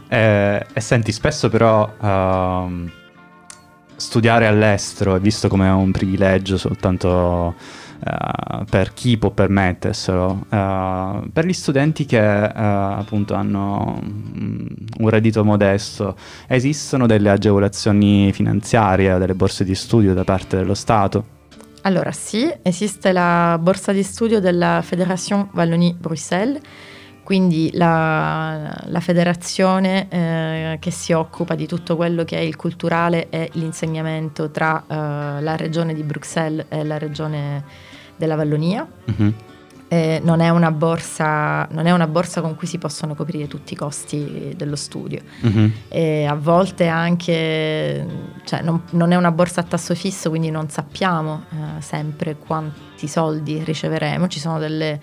eh, 0.08 0.66
e 0.72 0.80
senti, 0.80 1.12
spesso 1.12 1.48
però... 1.48 1.92
Uh 1.98 3.02
studiare 3.96 4.46
all'estero 4.46 5.14
è 5.14 5.20
visto 5.20 5.48
come 5.48 5.68
un 5.68 5.90
privilegio 5.90 6.56
soltanto 6.56 7.54
uh, 8.04 8.64
per 8.64 8.92
chi 8.92 9.16
può 9.16 9.30
permetterselo. 9.30 10.46
Uh, 10.48 11.30
per 11.32 11.44
gli 11.44 11.52
studenti 11.52 12.04
che 12.04 12.18
uh, 12.18 12.50
appunto 12.54 13.34
hanno 13.34 13.98
um, 14.00 14.66
un 14.98 15.08
reddito 15.08 15.44
modesto, 15.44 16.16
esistono 16.46 17.06
delle 17.06 17.30
agevolazioni 17.30 18.32
finanziarie, 18.32 19.18
delle 19.18 19.34
borse 19.34 19.64
di 19.64 19.74
studio 19.74 20.14
da 20.14 20.24
parte 20.24 20.56
dello 20.56 20.74
Stato? 20.74 21.32
Allora 21.82 22.12
sì, 22.12 22.50
esiste 22.62 23.12
la 23.12 23.58
borsa 23.60 23.92
di 23.92 24.02
studio 24.02 24.40
della 24.40 24.80
Fédération 24.82 25.48
Wallonie-Bruxelles 25.52 26.60
quindi 27.24 27.70
la, 27.72 28.70
la 28.84 29.00
federazione 29.00 30.08
eh, 30.10 30.76
che 30.78 30.90
si 30.90 31.12
occupa 31.12 31.54
di 31.54 31.66
tutto 31.66 31.96
quello 31.96 32.22
che 32.22 32.36
è 32.36 32.40
il 32.40 32.54
culturale 32.54 33.28
e 33.30 33.48
l'insegnamento 33.54 34.50
tra 34.50 34.84
eh, 34.86 35.40
la 35.40 35.56
regione 35.56 35.94
di 35.94 36.02
Bruxelles 36.02 36.66
e 36.68 36.84
la 36.84 36.98
regione 36.98 37.64
della 38.16 38.36
Vallonia. 38.36 38.86
Mm-hmm. 39.10 39.30
Eh, 39.88 40.20
non, 40.24 40.40
è 40.40 40.48
borsa, 40.72 41.66
non, 41.70 41.86
è 41.86 41.92
una 41.92 42.08
borsa, 42.08 42.40
con 42.40 42.56
cui 42.56 42.66
si 42.66 42.78
possono 42.78 43.14
coprire 43.14 43.46
tutti 43.46 43.74
i 43.74 43.76
costi 43.76 44.52
dello 44.56 44.76
studio. 44.76 45.20
Mm-hmm. 45.46 45.70
a 46.26 46.34
volte 46.34 46.88
anche, 46.88 48.06
cioè 48.44 48.62
non, 48.62 48.82
non, 48.90 49.12
è 49.12 49.16
una 49.16 49.30
borsa 49.30 49.60
a 49.60 49.64
tasso 49.64 49.94
fisso, 49.94 50.30
quindi 50.30 50.50
non 50.50 50.68
sappiamo 50.68 51.44
eh, 51.50 51.80
sempre 51.80 52.36
quanti 52.36 53.06
soldi 53.06 53.62
riceveremo. 53.62 54.26
Ci 54.26 54.40
sono 54.40 54.58
delle 54.58 55.00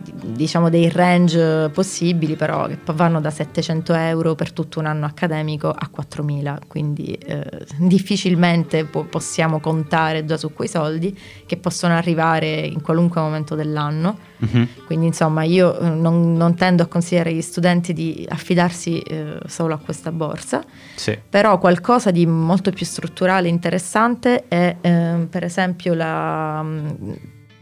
diciamo 0.00 0.68
dei 0.68 0.88
range 0.88 1.70
possibili 1.70 2.36
però 2.36 2.66
che 2.66 2.78
vanno 2.92 3.20
da 3.20 3.30
700 3.30 3.94
euro 3.94 4.34
per 4.34 4.52
tutto 4.52 4.78
un 4.78 4.86
anno 4.86 5.06
accademico 5.06 5.70
a 5.70 5.88
4000 5.88 6.60
quindi 6.68 7.12
eh, 7.12 7.44
difficilmente 7.78 8.84
po- 8.84 9.04
possiamo 9.04 9.58
contare 9.58 10.24
già 10.24 10.36
su 10.36 10.52
quei 10.52 10.68
soldi 10.68 11.18
che 11.46 11.56
possono 11.56 11.94
arrivare 11.94 12.60
in 12.60 12.80
qualunque 12.80 13.20
momento 13.20 13.56
dell'anno 13.56 14.18
mm-hmm. 14.44 14.64
quindi 14.86 15.06
insomma 15.06 15.42
io 15.42 15.78
eh, 15.78 15.88
non, 15.88 16.34
non, 16.34 16.54
tendo 16.54 16.84
a 16.84 16.86
consigliare 16.86 17.30
agli 17.30 17.42
studenti 17.42 17.92
di 17.92 18.24
affidarsi 18.28 19.00
eh, 19.00 19.38
solo 19.46 19.74
a 19.74 19.78
questa 19.78 20.12
borsa 20.12 20.62
sì. 20.94 21.18
però 21.28 21.58
qualcosa 21.58 22.12
di 22.12 22.24
molto 22.24 22.70
più 22.70 22.86
strutturale 22.86 23.48
e 23.48 23.50
interessante 23.50 24.44
è 24.46 24.76
eh, 24.80 25.26
per 25.28 25.42
esempio 25.42 25.94
la, 25.94 26.62
mm, 26.62 27.12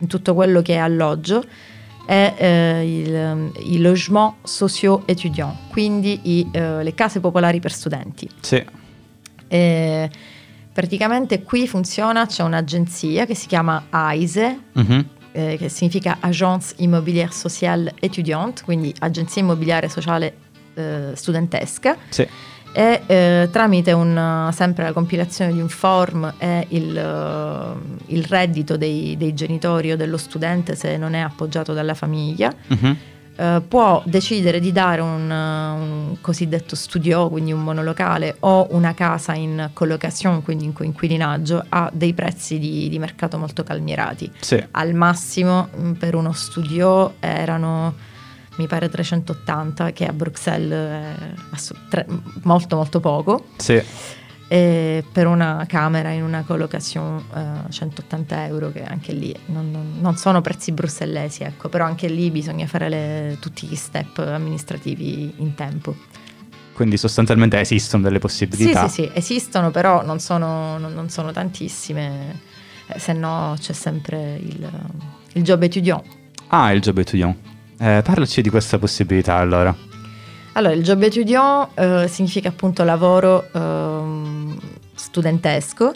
tutto 0.07 0.35
quello 0.35 0.61
che 0.61 0.75
è 0.75 0.79
alloggio 0.79 1.43
è 2.07 2.35
eh, 2.39 3.01
il, 3.01 3.53
il 3.67 3.83
logement 3.83 4.35
socio-étudiant, 4.43 5.55
quindi 5.71 6.21
i, 6.23 6.49
eh, 6.53 6.83
le 6.83 6.95
case 6.95 7.21
popolari 7.21 7.61
per 7.61 7.73
studenti. 7.73 8.29
Sì. 8.41 8.65
E 9.49 10.11
praticamente 10.73 11.43
qui 11.43 11.67
funziona, 11.67 12.27
c'è 12.27 12.43
un'agenzia 12.43 13.27
che 13.27 13.35
si 13.35 13.47
chiama 13.49 13.87
AISE, 13.91 14.61
mm-hmm. 14.79 15.01
eh, 15.33 15.57
che 15.59 15.69
significa 15.69 16.19
Agence 16.21 16.75
Immobilière 16.79 17.33
Sociale 17.33 17.93
Étudiante, 18.01 18.63
quindi 18.63 18.95
Agenzia 19.01 19.43
Immobiliare 19.43 19.89
Sociale 19.89 20.37
eh, 20.75 21.11
Studentesca. 21.15 21.97
Sì 22.09 22.27
e 22.77 23.01
eh, 23.07 23.49
tramite 23.51 23.93
un, 23.93 24.51
sempre 24.53 24.85
la 24.85 24.93
compilazione 24.93 25.51
di 25.51 25.63
un 25.63 25.69
form 25.71 26.35
e 26.37 26.67
il, 26.69 26.95
uh, 26.95 28.13
il 28.13 28.23
reddito 28.25 28.77
dei, 28.77 29.17
dei, 29.17 29.33
genitori 29.33 29.93
o 29.93 29.97
dello 29.97 30.19
studente 30.19 30.75
se 30.75 30.99
non 30.99 31.15
è 31.15 31.21
appoggiato 31.21 31.73
dalla 31.73 31.95
famiglia. 31.95 32.53
Uh-huh. 32.69 32.97
Uh, 33.37 33.67
può 33.67 34.03
decidere 34.05 34.61
di 34.61 34.73
dare 34.73 35.01
un, 35.01 35.31
un, 35.31 36.17
cosiddetto 36.21 36.77
studio, 36.77 37.31
quindi 37.31 37.51
un 37.51 37.63
monolocale, 37.63 38.37
o 38.41 38.67
una 38.73 38.93
casa 38.93 39.33
in 39.33 39.71
collocazione, 39.73 40.43
quindi 40.43 40.65
in 40.65 40.75
coinquilinaggio, 40.75 41.65
a 41.71 41.91
dei 41.95 42.13
prezzi 42.13 42.59
di, 42.59 42.91
di 42.91 42.99
mercato 42.99 43.39
molto 43.39 43.63
calmierati. 43.63 44.31
Sì. 44.39 44.63
Al 44.73 44.93
massimo 44.93 45.71
mm, 45.75 45.93
per 45.93 46.15
uno 46.15 46.33
studio 46.33 47.15
erano 47.21 47.95
mi 48.57 48.67
pare 48.67 48.89
380, 48.89 49.93
che 49.93 50.07
a 50.07 50.13
Bruxelles 50.13 50.73
è 50.73 51.33
assu- 51.51 51.77
tre, 51.89 52.07
molto 52.43 52.77
molto 52.77 53.01
poco. 53.01 53.49
Sì. 53.57 53.83
Per 54.49 55.27
una 55.27 55.65
camera 55.67 56.11
in 56.11 56.23
una 56.23 56.45
collocazione 56.45 57.25
uh, 57.67 57.69
180 57.69 58.47
euro, 58.47 58.71
che 58.71 58.85
anche 58.85 59.13
lì 59.13 59.35
non, 59.47 59.73
non, 59.73 59.95
non, 60.01 60.17
sono 60.17 60.41
prezzi 60.41 60.71
brussellesi, 60.71 61.43
ecco, 61.43 61.69
però 61.69 61.85
anche 61.85 62.07
lì 62.07 62.31
bisogna 62.31 62.67
fare 62.67 62.89
le, 62.89 63.39
tutti 63.41 63.67
gli 63.67 63.75
step 63.75 64.19
amministrativi 64.19 65.35
in 65.39 65.55
tempo. 65.55 65.97
Quindi 66.77 66.97
sostanzialmente 66.97 67.59
esistono 67.59 68.03
delle 68.03 68.19
possibilità? 68.19 68.87
Sì, 68.87 69.03
sì, 69.03 69.03
sì, 69.03 69.11
esistono, 69.15 69.71
però 69.71 70.05
non 70.05 70.21
sono, 70.21 70.79
non 70.79 71.09
sono 71.09 71.33
tantissime, 71.33 72.41
eh, 72.87 72.99
se 72.99 73.15
no 73.15 73.57
c'è 73.59 73.73
sempre 73.73 74.37
il, 74.37 74.71
il 75.33 75.43
job 75.43 75.63
étudiant. 75.63 76.05
Ah, 76.49 76.73
il 76.73 76.81
job 76.81 76.99
étudiant. 76.99 77.35
Eh, 77.79 78.01
parlaci 78.03 78.41
di 78.43 78.51
questa 78.51 78.79
possibilità 78.79 79.37
allora. 79.37 79.75
Allora, 80.53 80.73
il 80.73 80.83
job 80.83 81.03
étudiant 81.03 81.69
eh, 81.75 82.09
significa 82.09 82.49
appunto 82.49 82.83
lavoro 82.83 83.47
eh, 83.53 84.57
studentesco. 84.95 85.93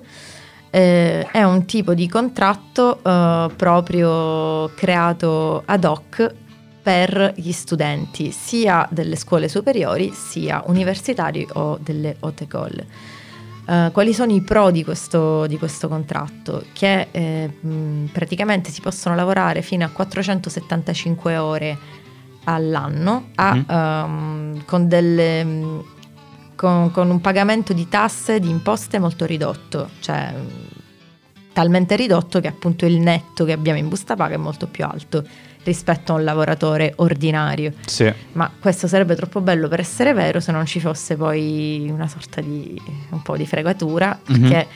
Eh, 0.69 1.27
è 1.31 1.43
un 1.43 1.65
tipo 1.65 1.95
di 1.95 2.09
contratto 2.09 2.99
eh, 3.03 3.51
proprio 3.57 4.71
creato 4.75 5.63
ad 5.65 5.85
hoc 5.85 6.35
per 6.83 7.33
gli 7.37 7.53
studenti 7.53 8.31
sia 8.31 8.87
delle 8.91 9.17
scuole 9.17 9.49
superiori 9.49 10.13
sia 10.15 10.63
universitari 10.67 11.47
o 11.55 11.79
delle 11.81 12.17
haute 12.21 12.45
école. 12.45 12.87
Uh, 13.71 13.93
quali 13.93 14.13
sono 14.13 14.33
i 14.33 14.41
pro 14.41 14.73
di 14.73 14.83
questo, 14.83 15.47
di 15.47 15.57
questo 15.57 15.87
contratto? 15.87 16.65
Che 16.73 17.07
eh, 17.13 17.49
mh, 17.61 18.07
praticamente 18.07 18.69
si 18.73 18.81
possono 18.81 19.15
lavorare 19.15 19.63
fino 19.63 19.85
a 19.85 19.91
475 19.91 21.37
ore 21.37 21.79
all'anno 22.45 23.29
a, 23.37 23.55
mm. 23.55 23.63
um, 23.69 24.65
con, 24.65 24.89
delle, 24.89 25.85
con, 26.57 26.91
con, 26.91 27.11
un 27.11 27.21
pagamento 27.21 27.73
di 27.73 27.89
tasse 27.89 28.41
di 28.41 28.51
imposte 28.51 28.99
molto 28.99 29.25
ridotto, 29.25 29.91
cioè 30.01 30.35
talmente 31.53 31.95
ridotto 31.95 32.41
che 32.41 32.49
appunto 32.49 32.87
il 32.87 32.99
netto 32.99 33.45
che 33.45 33.53
abbiamo 33.53 33.79
in 33.79 33.89
busta 33.89 34.17
paga 34.17 34.35
è 34.35 34.39
molto 34.39 34.67
più 34.67 34.85
alto 34.85 35.25
rispetto 35.65 36.13
a 36.13 36.17
un 36.17 36.25
lavoratore 36.25 36.93
ordinario. 36.97 37.73
Sì. 37.87 38.13
Ma 38.33 38.51
questo 38.59 38.87
sarebbe 38.87 39.15
troppo 39.15 39.41
bello 39.41 39.69
per 39.69 39.81
essere 39.81 40.13
vero 40.13 40.41
se 40.41 40.53
non 40.53 40.67
ci 40.67 40.81
fosse 40.81 41.17
poi 41.17 41.89
una 41.91 42.09
sorta 42.09 42.41
di 42.41 42.81
un 43.11 43.23
po' 43.23 43.37
di 43.37 43.47
fregatura, 43.47 44.19
mm-hmm. 44.31 44.41
perché 44.41 44.67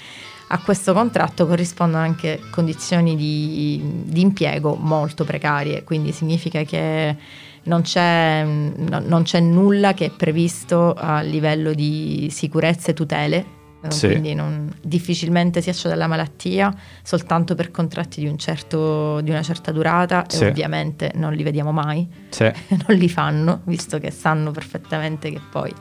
a 0.48 0.58
questo 0.60 0.92
contratto 0.92 1.46
corrispondono 1.46 2.02
anche 2.02 2.40
condizioni 2.50 3.16
di, 3.16 3.80
di 4.04 4.20
impiego 4.20 4.74
molto 4.74 5.24
precarie, 5.24 5.84
quindi 5.84 6.12
significa 6.12 6.62
che 6.62 7.16
non 7.64 7.80
c'è, 7.80 8.44
no, 8.44 9.02
non 9.04 9.22
c'è, 9.22 9.40
nulla 9.40 9.94
che 9.94 10.06
è 10.06 10.10
previsto 10.10 10.92
a 10.92 11.22
livello 11.22 11.72
di 11.72 12.28
sicurezza 12.30 12.90
e 12.90 12.94
tutele 12.94 13.62
sì. 13.90 14.08
quindi 14.08 14.34
non, 14.34 14.72
difficilmente 14.80 15.60
si 15.60 15.70
accede 15.70 15.94
alla 15.94 16.06
malattia 16.06 16.74
soltanto 17.02 17.54
per 17.54 17.70
contratti 17.70 18.20
di, 18.20 18.26
un 18.26 18.38
certo, 18.38 19.20
di 19.20 19.30
una 19.30 19.42
certa 19.42 19.72
durata 19.72 20.24
sì. 20.28 20.44
e 20.44 20.48
ovviamente 20.48 21.12
non 21.14 21.32
li 21.32 21.42
vediamo 21.42 21.72
mai, 21.72 22.08
sì. 22.28 22.44
non 22.86 22.96
li 22.96 23.08
fanno, 23.08 23.62
visto 23.64 23.98
che 23.98 24.10
sanno 24.10 24.50
perfettamente 24.50 25.30
che 25.30 25.40
poi 25.50 25.72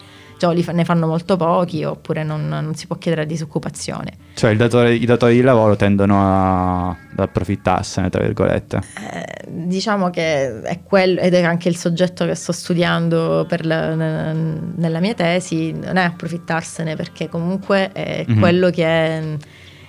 cioè, 0.52 0.74
ne 0.74 0.86
fanno 0.86 1.08
molto 1.08 1.38
pochi 1.38 1.84
oppure 1.84 2.24
non, 2.24 2.48
non, 2.48 2.76
si 2.76 2.88
può 2.88 2.98
chiedere 2.98 3.26
disoccupazione. 3.26 4.12
Cioè 4.34 4.56
datore, 4.56 4.94
i 4.96 5.06
datori 5.06 5.36
di 5.36 5.42
lavoro 5.42 5.76
tendono 5.76 6.20
a, 6.22 6.90
ad 6.90 7.20
approfittarsene, 7.20 8.10
tra 8.10 8.22
virgolette. 8.22 8.82
Eh, 9.12 9.48
diciamo 9.48 10.10
che 10.10 10.62
è 10.62 10.82
quello, 10.84 11.20
ed 11.22 11.34
è 11.34 11.44
anche 11.44 11.70
il 11.70 11.78
soggetto 11.78 12.26
che 12.26 12.36
sto 12.36 12.52
studiando 12.52 13.48
la, 13.62 13.96
nella 13.96 15.00
mia 15.00 15.14
tesi, 15.14 15.72
non 15.72 15.98
è 15.98 16.04
approfittarsene 16.04 16.96
perché 16.96 17.30
comunque 17.30 17.92
è 17.92 18.26
mm-hmm. 18.28 18.40
quello 18.40 18.70
che 18.70 18.86
è 18.86 19.24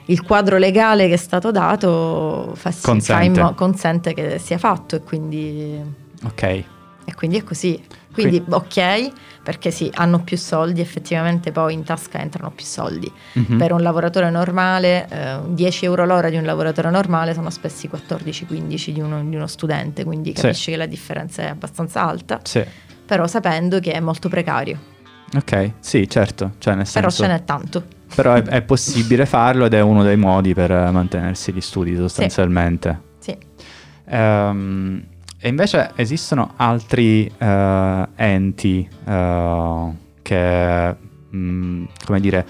il 0.07 0.23
quadro 0.23 0.59
legale 0.59 1.09
che 1.09 1.15
è 1.15 1.19
stato 1.19 1.51
dato 1.51 2.53
fa, 2.55 2.73
consente. 2.83 3.41
Fa 3.41 3.47
mo- 3.47 3.55
consente 3.55 4.15
che 4.15 4.39
sia 4.39 4.59
fatto 4.59 4.97
e 4.97 5.01
quindi... 5.01 5.81
Ok. 6.25 6.43
E 6.43 7.15
quindi 7.15 7.39
è 7.39 7.43
così. 7.45 7.83
Quindi, 8.15 8.43
quindi 8.43 8.55
ok, 8.55 9.13
perché 9.43 9.71
sì, 9.71 9.91
hanno 9.95 10.21
più 10.21 10.39
soldi, 10.39 10.81
effettivamente 10.81 11.53
poi 11.53 11.75
in 11.75 11.83
tasca 11.83 12.19
entrano 12.19 12.51
più 12.51 12.65
soldi. 12.65 13.13
Mm-hmm. 13.39 13.59
Per 13.59 13.73
un 13.73 13.83
lavoratore 13.83 14.31
normale, 14.31 15.07
eh, 15.11 15.39
10 15.49 15.85
euro 15.85 16.07
l'ora 16.07 16.31
di 16.31 16.37
un 16.37 16.45
lavoratore 16.45 16.91
normale 16.91 17.35
sono 17.35 17.51
spesso 17.51 17.89
14-15 17.89 18.91
di 18.91 19.01
uno, 19.01 19.23
di 19.23 19.35
uno, 19.37 19.47
studente, 19.47 20.05
quindi 20.05 20.33
capisci 20.33 20.63
sì. 20.63 20.71
che 20.71 20.77
la 20.77 20.87
differenza 20.87 21.43
è 21.43 21.47
abbastanza 21.49 22.03
alta, 22.03 22.41
sì. 22.43 22.65
però 23.05 23.27
sapendo 23.27 23.81
che 23.81 23.93
è 23.93 24.01
molto 24.01 24.29
precario. 24.29 24.93
Ok, 25.37 25.73
sì, 25.81 26.09
certo. 26.09 26.53
Cioè, 26.59 26.75
nel 26.75 26.87
senso... 26.87 27.01
Però 27.01 27.11
ce 27.11 27.27
n'è 27.27 27.45
tanto. 27.45 27.85
Però 28.15 28.35
è, 28.35 28.43
è, 28.43 28.63
possibile 28.63 29.27
farlo 29.27 29.65
ed 29.65 29.75
è 29.75 29.81
uno 29.81 30.05
dei 30.05 30.17
modi 30.17 30.55
per 30.55 30.71
mantenersi 30.71 31.53
gli 31.53 31.61
studi 31.61 31.97
sostanzialmente. 31.97 33.01
Sì. 33.19 33.37
sì. 33.57 34.15
Um, 34.15 35.03
e 35.45 35.49
invece 35.49 35.91
esistono 35.97 36.55
altri 36.57 37.31
uh, 37.39 38.07
enti 38.17 38.89
uh, 39.05 39.95
che, 40.23 40.97
mh, 41.29 41.37
mm, 41.37 41.85
come 42.07 42.21
dire, 42.21 42.47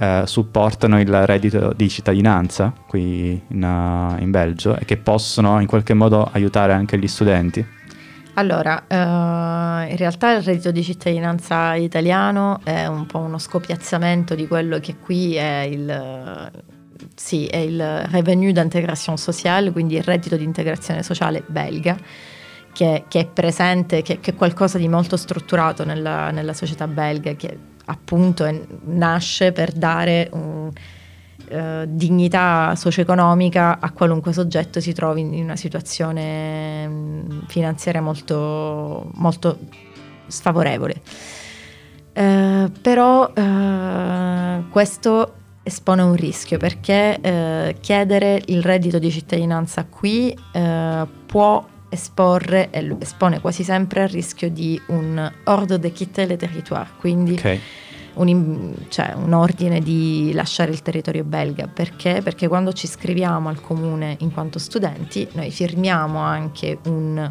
uh, 0.00 0.24
supportano 0.24 0.98
il 0.98 1.24
reddito 1.24 1.72
di 1.72 1.88
cittadinanza 1.88 2.74
qui 2.88 3.40
in, 3.46 4.16
in, 4.18 4.30
Belgio 4.32 4.76
e 4.76 4.84
che 4.84 4.96
possono 4.96 5.60
in 5.60 5.68
qualche 5.68 5.94
modo 5.94 6.28
aiutare 6.32 6.72
anche 6.72 6.98
gli 6.98 7.06
studenti? 7.06 7.64
Allora, 8.34 8.86
in 8.88 9.96
realtà 9.96 10.32
il 10.32 10.42
reddito 10.42 10.72
di 10.72 10.82
cittadinanza 10.82 11.76
italiano 11.76 12.58
è 12.64 12.86
un 12.86 13.06
po' 13.06 13.18
uno 13.18 13.38
scopiazzamento 13.38 14.34
di 14.34 14.48
quello 14.48 14.80
che 14.80 14.96
qui 14.96 15.36
è 15.36 15.60
il, 15.70 16.50
sì, 17.14 17.46
è 17.46 17.58
il 17.58 18.02
revenu 18.10 18.50
d'integration 18.50 19.16
sociale, 19.16 19.70
quindi 19.70 19.94
il 19.94 20.02
reddito 20.02 20.36
di 20.36 20.42
integrazione 20.42 21.04
sociale 21.04 21.44
belga 21.46 21.96
che, 22.72 23.04
che 23.08 23.20
è 23.20 23.26
presente, 23.26 24.02
che, 24.02 24.20
che, 24.20 24.32
è 24.32 24.34
qualcosa 24.34 24.78
di 24.78 24.88
molto 24.88 25.16
strutturato 25.16 25.84
nella, 25.84 26.30
nella 26.30 26.52
società 26.54 26.86
belga, 26.86 27.34
che 27.34 27.58
appunto 27.86 28.44
è, 28.44 28.60
nasce 28.84 29.52
per 29.52 29.72
dare 29.72 30.28
un, 30.32 30.70
uh, 31.50 31.84
dignità 31.86 32.74
socio-economica 32.74 33.78
a 33.80 33.90
qualunque 33.90 34.32
soggetto 34.32 34.80
si 34.80 34.92
trovi 34.92 35.20
in, 35.20 35.42
una 35.42 35.56
situazione 35.56 36.88
mm, 36.88 37.40
finanziaria 37.46 38.00
molto, 38.00 39.10
molto 39.14 39.58
sfavorevole. 40.26 41.00
Uh, 42.14 42.70
però 42.82 43.32
uh, 43.34 44.68
questo 44.68 45.34
espone 45.62 46.02
un 46.02 46.14
rischio 46.14 46.58
perché 46.58 47.18
uh, 47.18 47.80
chiedere 47.80 48.42
il 48.46 48.62
reddito 48.62 48.98
di 48.98 49.10
cittadinanza 49.10 49.86
qui 49.86 50.36
può 51.24 51.64
esporre 51.92 52.70
e 52.70 52.96
espone 53.00 53.40
quasi 53.40 53.62
sempre 53.64 54.02
al 54.02 54.08
rischio 54.08 54.48
di 54.48 54.80
un 54.86 55.30
ordre 55.44 55.78
de 55.78 55.92
quitter 55.92 56.26
le 56.26 56.36
territoire, 56.36 56.88
quindi 56.98 57.32
okay. 57.32 57.60
un, 58.14 58.74
cioè 58.88 59.12
un, 59.14 59.34
ordine 59.34 59.80
di 59.80 60.32
lasciare 60.32 60.70
il 60.70 60.80
territorio 60.80 61.22
belga. 61.22 61.66
Perché? 61.66 62.22
Perché 62.22 62.48
quando 62.48 62.72
ci 62.72 62.86
iscriviamo 62.86 63.50
al 63.50 63.60
comune 63.60 64.16
in 64.20 64.32
quanto 64.32 64.58
studenti, 64.58 65.28
noi 65.32 65.50
firmiamo 65.50 66.18
anche 66.18 66.78
un 66.84 67.30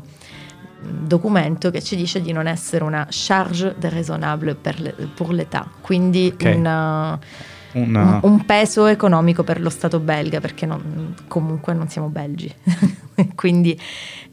documento 0.83 1.71
che 1.71 1.81
ci 1.81 1.95
dice 1.95 2.21
di 2.21 2.31
non 2.31 2.47
essere 2.47 2.83
una 2.83 3.07
charge 3.09 3.75
de 3.79 3.89
raisonnable 3.89 4.55
per, 4.55 4.79
le, 4.79 4.93
pour 5.15 5.31
l'État, 5.31 5.67
quindi 5.81 6.31
okay. 6.33 6.55
una 6.55 7.19
una... 7.73 8.19
un, 8.23 8.45
peso 8.45 8.85
economico 8.85 9.43
per 9.43 9.61
lo 9.61 9.69
Stato 9.69 9.99
belga, 9.99 10.39
perché 10.39 10.65
non, 10.65 11.15
comunque 11.27 11.73
non 11.73 11.87
siamo 11.89 12.07
belgi. 12.07 12.53
Quindi 13.35 13.79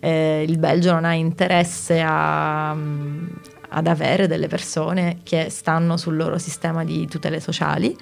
eh, 0.01 0.45
il 0.47 0.59
Belgio 0.59 0.93
non 0.93 1.05
ha 1.05 1.15
interesse 1.15 2.03
a, 2.05 2.71
ad 2.71 3.87
avere 3.87 4.27
delle 4.27 4.49
persone 4.49 5.19
che 5.23 5.49
stanno 5.51 5.97
sul 5.97 6.17
loro 6.17 6.39
sistema 6.39 6.85
di 6.85 7.07
tutele 7.07 7.41
sociali. 7.41 7.97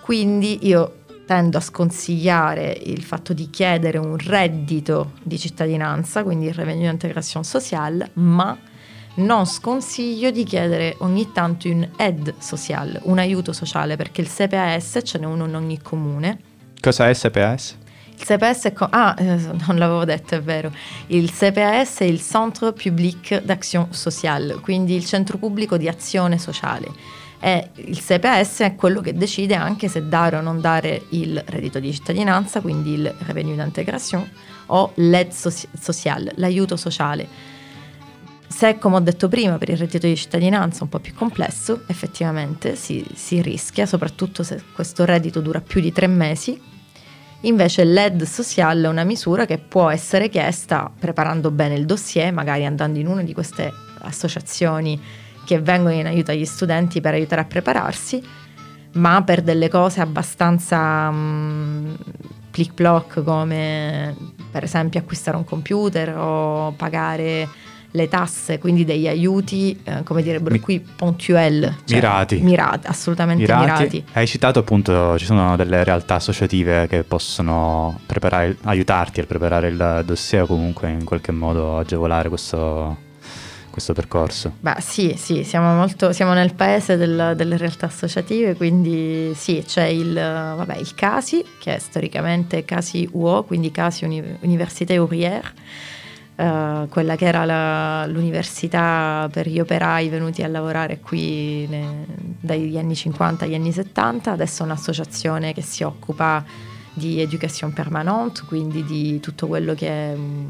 Quindi 0.00 0.66
io 0.66 1.02
tendo 1.26 1.56
a 1.56 1.60
sconsigliare 1.60 2.78
il 2.84 3.02
fatto 3.02 3.32
di 3.32 3.48
chiedere 3.48 3.98
un 3.98 4.16
reddito 4.18 5.12
di 5.22 5.38
cittadinanza, 5.38 6.22
quindi 6.22 6.46
il 6.46 6.54
revenu 6.54 6.82
d'integration 6.82 7.44
sociale, 7.44 8.10
ma 8.14 8.56
non 9.16 9.46
sconsiglio 9.46 10.30
di 10.30 10.44
chiedere 10.44 10.96
ogni 10.98 11.30
tanto 11.32 11.68
un 11.68 11.88
ed 11.96 12.34
social, 12.38 12.98
un 13.04 13.18
aiuto 13.18 13.52
sociale, 13.52 13.96
perché 13.96 14.20
il 14.20 14.28
CPAS 14.28 15.00
ce 15.04 15.18
n'è 15.18 15.26
uno 15.26 15.46
in 15.46 15.54
ogni 15.54 15.80
comune. 15.80 16.38
Cos'è 16.80 17.08
il 17.08 17.16
CPAS? 17.16 17.78
Il 18.16 18.24
CPAS 18.24 18.64
è... 18.64 18.72
Co- 18.72 18.88
ah, 18.90 19.14
eh, 19.18 19.36
non 19.66 19.76
l'avevo 19.76 20.04
detto, 20.04 20.34
è 20.34 20.42
vero. 20.42 20.72
Il 21.08 21.30
CPAS 21.30 21.98
è 21.98 22.04
il 22.04 22.20
Centre 22.20 22.72
Public 22.72 23.42
d'Action 23.42 23.92
Sociale, 23.92 24.56
quindi 24.56 24.94
il 24.94 25.04
centro 25.04 25.38
pubblico 25.38 25.76
di 25.76 25.88
azione 25.88 26.38
sociale. 26.38 26.88
E 27.40 27.70
il 27.74 28.00
CPAS 28.02 28.60
è 28.60 28.74
quello 28.74 29.00
che 29.00 29.14
decide 29.14 29.54
anche 29.54 29.88
se 29.88 30.08
dare 30.08 30.36
o 30.36 30.40
non 30.40 30.60
dare 30.60 31.02
il 31.10 31.42
reddito 31.46 31.78
di 31.78 31.92
cittadinanza, 31.92 32.60
quindi 32.60 32.94
il 32.94 33.14
revenu 33.26 33.54
d'integration, 33.54 34.28
o 34.66 34.92
l'ed 34.94 35.30
soci- 35.30 35.68
social, 35.78 36.32
l'aiuto 36.36 36.76
sociale 36.76 37.52
se, 38.54 38.78
come 38.78 38.94
ho 38.94 39.00
detto 39.00 39.26
prima, 39.26 39.58
per 39.58 39.70
il 39.70 39.76
reddito 39.76 40.06
di 40.06 40.14
cittadinanza 40.14 40.78
è 40.78 40.82
un 40.84 40.88
po' 40.88 41.00
più 41.00 41.12
complesso, 41.12 41.82
effettivamente 41.88 42.76
si, 42.76 43.04
si 43.12 43.42
rischia, 43.42 43.84
soprattutto 43.84 44.44
se 44.44 44.62
questo 44.72 45.04
reddito 45.04 45.40
dura 45.40 45.60
più 45.60 45.80
di 45.80 45.90
tre 45.90 46.06
mesi. 46.06 46.56
Invece 47.40 47.82
l'ED 47.82 48.22
sociale 48.22 48.86
è 48.86 48.88
una 48.88 49.02
misura 49.02 49.44
che 49.44 49.58
può 49.58 49.90
essere 49.90 50.28
chiesta 50.28 50.88
preparando 50.96 51.50
bene 51.50 51.74
il 51.74 51.84
dossier, 51.84 52.32
magari 52.32 52.64
andando 52.64 53.00
in 53.00 53.08
una 53.08 53.22
di 53.24 53.34
queste 53.34 53.72
associazioni 54.02 55.02
che 55.44 55.58
vengono 55.58 55.94
in 55.94 56.06
aiuto 56.06 56.30
agli 56.30 56.44
studenti 56.44 57.00
per 57.00 57.14
aiutare 57.14 57.40
a 57.40 57.46
prepararsi, 57.46 58.22
ma 58.92 59.20
per 59.24 59.42
delle 59.42 59.68
cose 59.68 60.00
abbastanza 60.00 61.08
um, 61.10 61.96
plic 62.52 62.72
ploc 62.72 63.24
come 63.24 64.14
per 64.52 64.62
esempio 64.62 65.00
acquistare 65.00 65.36
un 65.36 65.44
computer 65.44 66.16
o 66.16 66.72
pagare 66.76 67.72
le 67.96 68.08
tasse, 68.08 68.58
quindi 68.58 68.84
degli 68.84 69.06
aiuti, 69.06 69.78
eh, 69.84 70.02
come 70.02 70.20
dire, 70.22 70.40
Mi- 70.40 70.58
qui 70.58 70.80
pontuel. 70.80 71.76
Cioè, 71.84 71.96
mirati. 71.96 72.40
Mirati, 72.40 72.86
assolutamente 72.88 73.42
mirati. 73.42 73.64
mirati. 73.64 74.04
Hai 74.14 74.26
citato 74.26 74.58
appunto, 74.58 75.16
ci 75.16 75.24
sono 75.24 75.54
delle 75.54 75.84
realtà 75.84 76.16
associative 76.16 76.88
che 76.88 77.04
possono 77.04 78.00
aiutarti 78.62 79.20
a 79.20 79.24
preparare 79.26 79.68
il 79.68 80.02
dossier 80.04 80.42
o 80.42 80.46
comunque 80.46 80.90
in 80.90 81.04
qualche 81.04 81.30
modo 81.30 81.78
agevolare 81.78 82.28
questo, 82.28 82.96
questo 83.70 83.92
percorso? 83.92 84.54
Beh 84.58 84.80
sì, 84.80 85.14
sì, 85.16 85.44
siamo, 85.44 85.72
molto, 85.74 86.12
siamo 86.12 86.32
nel 86.32 86.52
paese 86.52 86.96
del, 86.96 87.34
delle 87.36 87.56
realtà 87.56 87.86
associative, 87.86 88.56
quindi 88.56 89.32
sì, 89.36 89.62
c'è 89.64 89.84
il, 89.84 90.14
vabbè, 90.14 90.78
il 90.78 90.96
CASI, 90.96 91.44
che 91.60 91.76
è 91.76 91.78
storicamente 91.78 92.64
CASI 92.64 93.10
UO, 93.12 93.44
quindi 93.44 93.70
CASI 93.70 94.04
Uni- 94.04 94.36
Université 94.40 94.98
Ouvrière, 94.98 95.52
Uh, 96.36 96.88
quella 96.88 97.14
che 97.14 97.26
era 97.26 97.44
la, 97.44 98.06
l'università 98.06 99.28
per 99.30 99.48
gli 99.48 99.60
operai 99.60 100.08
venuti 100.08 100.42
a 100.42 100.48
lavorare 100.48 100.98
qui 100.98 101.64
ne, 101.68 102.06
dagli 102.40 102.76
anni 102.76 102.96
50 102.96 103.44
agli 103.44 103.54
anni 103.54 103.70
70, 103.70 104.32
adesso 104.32 104.62
è 104.62 104.66
un'associazione 104.66 105.52
che 105.52 105.62
si 105.62 105.84
occupa 105.84 106.44
di 106.94 107.20
education 107.20 107.72
permanente, 107.72 108.42
quindi 108.46 108.84
di 108.84 109.20
tutto 109.20 109.48
quello 109.48 109.74
che 109.74 109.88
è 109.88 110.14
um, 110.14 110.48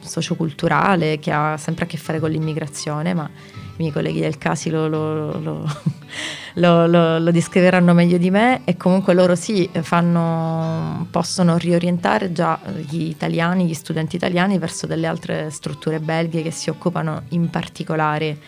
socioculturale, 0.00 1.18
che 1.18 1.32
ha 1.32 1.56
sempre 1.56 1.86
a 1.86 1.88
che 1.88 1.96
fare 1.96 2.20
con 2.20 2.30
l'immigrazione, 2.30 3.14
ma 3.14 3.28
i 3.28 3.82
miei 3.82 3.92
colleghi 3.92 4.20
del 4.20 4.38
CASI 4.38 4.70
lo, 4.70 4.88
lo, 6.54 6.86
lo, 6.86 7.18
lo, 7.18 7.30
descriveranno 7.30 7.94
meglio 7.94 8.18
di 8.18 8.30
me 8.30 8.62
e 8.64 8.76
comunque 8.76 9.14
loro 9.14 9.34
sì, 9.34 9.68
fanno, 9.72 11.06
possono 11.10 11.56
riorientare 11.56 12.30
già 12.32 12.58
gli 12.88 13.02
italiani, 13.02 13.66
gli 13.66 13.74
studenti 13.74 14.16
italiani 14.16 14.58
verso 14.58 14.86
delle 14.86 15.06
altre 15.06 15.50
strutture 15.50 15.98
belghe 15.98 16.42
che 16.42 16.50
si 16.50 16.70
occupano 16.70 17.22
in 17.30 17.48
particolare 17.50 18.38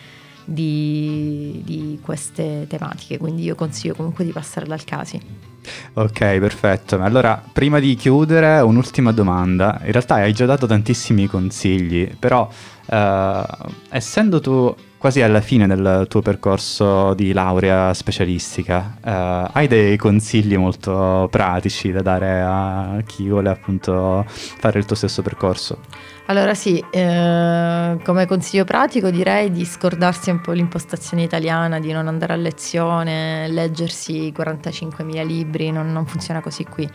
di, 0.45 1.61
di, 1.63 1.99
queste 2.01 2.65
tematiche, 2.67 3.17
quindi 3.17 3.43
io 3.43 3.55
consiglio 3.55 3.93
comunque 3.93 4.23
di 4.23 4.31
passare 4.31 4.65
dal 4.65 4.83
Casi. 4.83 5.48
Ok, 5.93 6.19
perfetto. 6.39 7.01
Allora, 7.01 7.41
prima 7.51 7.79
di 7.79 7.95
chiudere, 7.95 8.59
un'ultima 8.59 9.11
domanda. 9.11 9.79
In 9.83 9.91
realtà 9.91 10.15
hai 10.15 10.33
già 10.33 10.45
dato 10.45 10.65
tantissimi 10.65 11.27
consigli, 11.27 12.15
però 12.17 12.49
eh, 12.85 13.43
essendo 13.89 14.39
tu 14.39 14.73
quasi 14.99 15.21
alla 15.21 15.39
fine 15.39 15.65
del 15.65 16.05
tuo 16.09 16.21
percorso 16.21 17.13
di 17.13 17.31
laurea 17.31 17.93
specialistica, 17.93 18.97
eh, 19.03 19.49
hai 19.53 19.67
dei 19.67 19.95
consigli 19.95 20.57
molto 20.57 21.27
pratici 21.31 21.91
da 21.91 22.01
dare 22.01 22.41
a 22.41 23.01
chi 23.05 23.27
vuole 23.29 23.49
appunto 23.49 24.25
fare 24.27 24.77
il 24.77 24.85
tuo 24.85 24.97
stesso 24.97 25.21
percorso? 25.21 25.79
Allora 26.25 26.53
sì, 26.53 26.83
eh, 26.91 27.97
come 28.03 28.27
consiglio 28.27 28.65
pratico 28.65 29.09
direi 29.09 29.51
di 29.51 29.65
scordarsi 29.65 30.29
un 30.29 30.41
po' 30.41 30.51
l'impostazione 30.51 31.23
italiana, 31.23 31.79
di 31.79 31.91
non 31.93 32.07
andare 32.07 32.33
a 32.33 32.35
lezione, 32.35 33.47
leggersi 33.47 34.31
45.000 34.35 35.25
libri, 35.25 35.71
non, 35.71 35.91
non 35.91 36.05
funziona 36.05 36.41
così 36.41 36.65
qui. 36.65 36.87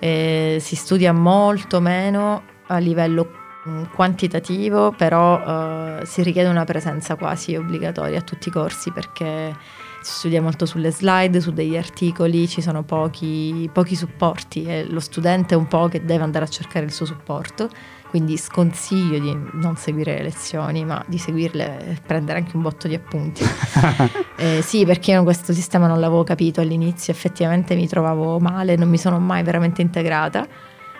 Eh, 0.00 0.58
si 0.60 0.76
studia 0.76 1.12
molto 1.12 1.80
meno 1.80 2.42
a 2.66 2.78
livello 2.78 3.46
quantitativo, 3.94 4.92
però 4.92 5.98
eh, 6.00 6.06
si 6.06 6.22
richiede 6.22 6.48
una 6.48 6.64
presenza 6.64 7.16
quasi 7.16 7.56
obbligatoria 7.56 8.18
a 8.18 8.22
tutti 8.22 8.48
i 8.48 8.52
corsi 8.52 8.90
perché 8.90 9.54
si 10.00 10.12
studia 10.12 10.40
molto 10.40 10.66
sulle 10.66 10.90
slide, 10.90 11.40
su 11.40 11.52
degli 11.52 11.76
articoli, 11.76 12.48
ci 12.48 12.60
sono 12.60 12.82
pochi, 12.82 13.68
pochi 13.72 13.96
supporti 13.96 14.64
e 14.64 14.84
lo 14.88 15.00
studente 15.00 15.54
è 15.54 15.56
un 15.56 15.66
po' 15.66 15.88
che 15.88 16.04
deve 16.04 16.22
andare 16.22 16.44
a 16.44 16.48
cercare 16.48 16.84
il 16.84 16.92
suo 16.92 17.04
supporto 17.06 17.68
quindi 18.08 18.36
sconsiglio 18.36 19.18
di 19.18 19.36
non 19.52 19.76
seguire 19.76 20.14
le 20.16 20.22
lezioni, 20.22 20.84
ma 20.84 21.02
di 21.06 21.18
seguirle 21.18 21.90
e 21.90 21.96
prendere 22.04 22.38
anche 22.38 22.56
un 22.56 22.62
botto 22.62 22.88
di 22.88 22.94
appunti. 22.94 23.44
eh, 24.36 24.62
sì, 24.62 24.84
perché 24.84 25.12
io 25.12 25.22
questo 25.22 25.52
sistema 25.52 25.86
non 25.86 26.00
l'avevo 26.00 26.24
capito 26.24 26.60
all'inizio, 26.60 27.12
effettivamente 27.12 27.74
mi 27.74 27.86
trovavo 27.86 28.38
male, 28.38 28.76
non 28.76 28.88
mi 28.88 28.98
sono 28.98 29.18
mai 29.18 29.42
veramente 29.42 29.82
integrata 29.82 30.46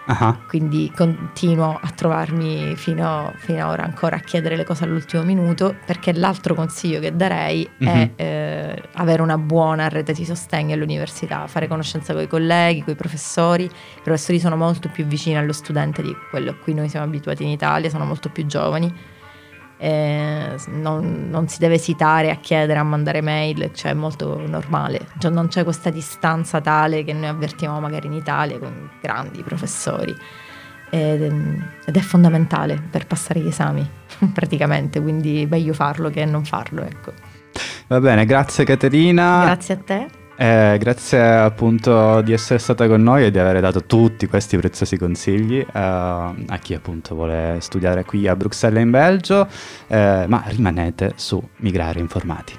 Uh-huh. 0.08 0.46
Quindi 0.46 0.90
continuo 0.96 1.78
a 1.80 1.90
trovarmi 1.90 2.74
fino, 2.76 3.32
fino 3.36 3.64
ad 3.64 3.70
ora 3.70 3.84
ancora 3.84 4.16
a 4.16 4.20
chiedere 4.20 4.56
le 4.56 4.64
cose 4.64 4.84
all'ultimo 4.84 5.22
minuto 5.22 5.76
perché 5.84 6.14
l'altro 6.14 6.54
consiglio 6.54 6.98
che 6.98 7.14
darei 7.14 7.68
uh-huh. 7.78 7.86
è 7.86 7.96
mhm. 7.96 8.10
eh, 8.16 8.82
avere 8.94 9.20
una 9.20 9.36
buona 9.36 9.88
rete 9.88 10.14
di 10.14 10.24
sostegno 10.24 10.74
all'università, 10.74 11.46
fare 11.46 11.68
conoscenza 11.68 12.14
con 12.14 12.22
i 12.22 12.26
colleghi, 12.26 12.82
con 12.82 12.94
i 12.94 12.96
professori. 12.96 13.64
I 13.64 14.00
professori 14.02 14.40
sono 14.40 14.56
molto 14.56 14.88
più 14.88 15.04
vicini 15.04 15.36
allo 15.36 15.52
studente 15.52 16.00
di 16.00 16.16
quello 16.30 16.52
a 16.52 16.54
cui 16.54 16.72
noi 16.72 16.88
siamo 16.88 17.04
abituati 17.04 17.42
in 17.42 17.50
Italia, 17.50 17.90
sono 17.90 18.06
molto 18.06 18.30
più 18.30 18.46
giovani 18.46 19.16
eh, 19.78 20.56
non, 20.66 21.28
non, 21.30 21.48
si 21.48 21.58
deve 21.58 21.74
esitare 21.74 22.30
a 22.30 22.36
chiedere, 22.36 22.78
a 22.78 22.82
mandare 22.82 23.20
mail, 23.20 23.70
cioè 23.74 23.92
è 23.92 23.94
molto 23.94 24.44
normale, 24.46 25.06
cioè, 25.18 25.30
non 25.30 25.48
c'è 25.48 25.64
questa 25.64 25.90
distanza 25.90 26.60
tale 26.60 27.04
che 27.04 27.12
noi 27.12 27.28
avvertiamo 27.28 27.80
magari 27.80 28.08
in 28.08 28.12
Italia 28.12 28.58
con 28.58 28.90
grandi 29.00 29.42
professori 29.42 30.14
ed, 30.90 31.22
ed 31.84 31.96
è 31.96 32.00
fondamentale 32.00 32.80
per 32.90 33.06
passare 33.06 33.40
gli 33.40 33.48
esami 33.48 33.88
praticamente, 34.32 35.00
quindi 35.00 35.46
meglio 35.48 35.72
farlo 35.72 36.10
che 36.10 36.24
non 36.24 36.44
farlo. 36.44 36.82
Ecco. 36.82 37.12
Va 37.86 38.00
bene, 38.00 38.26
grazie 38.26 38.64
Caterina. 38.64 39.44
Grazie 39.44 39.74
a 39.74 39.78
te. 39.78 40.17
Eh, 40.40 40.76
grazie 40.78 41.20
appunto 41.20 42.20
di 42.20 42.32
essere 42.32 42.60
stata 42.60 42.86
con 42.86 43.02
noi 43.02 43.24
e 43.24 43.32
di 43.32 43.40
aver 43.40 43.58
dato 43.60 43.82
tutti 43.82 44.28
questi 44.28 44.56
preziosi 44.56 44.96
consigli 44.96 45.58
eh, 45.58 45.66
a 45.72 46.58
chi 46.62 46.74
appunto 46.74 47.16
vuole 47.16 47.56
studiare 47.58 48.04
qui 48.04 48.28
a 48.28 48.36
Bruxelles 48.36 48.80
in 48.80 48.90
Belgio, 48.92 49.48
eh, 49.88 50.26
ma 50.28 50.44
rimanete 50.46 51.14
su 51.16 51.42
Migrare 51.56 51.98
Informati. 51.98 52.52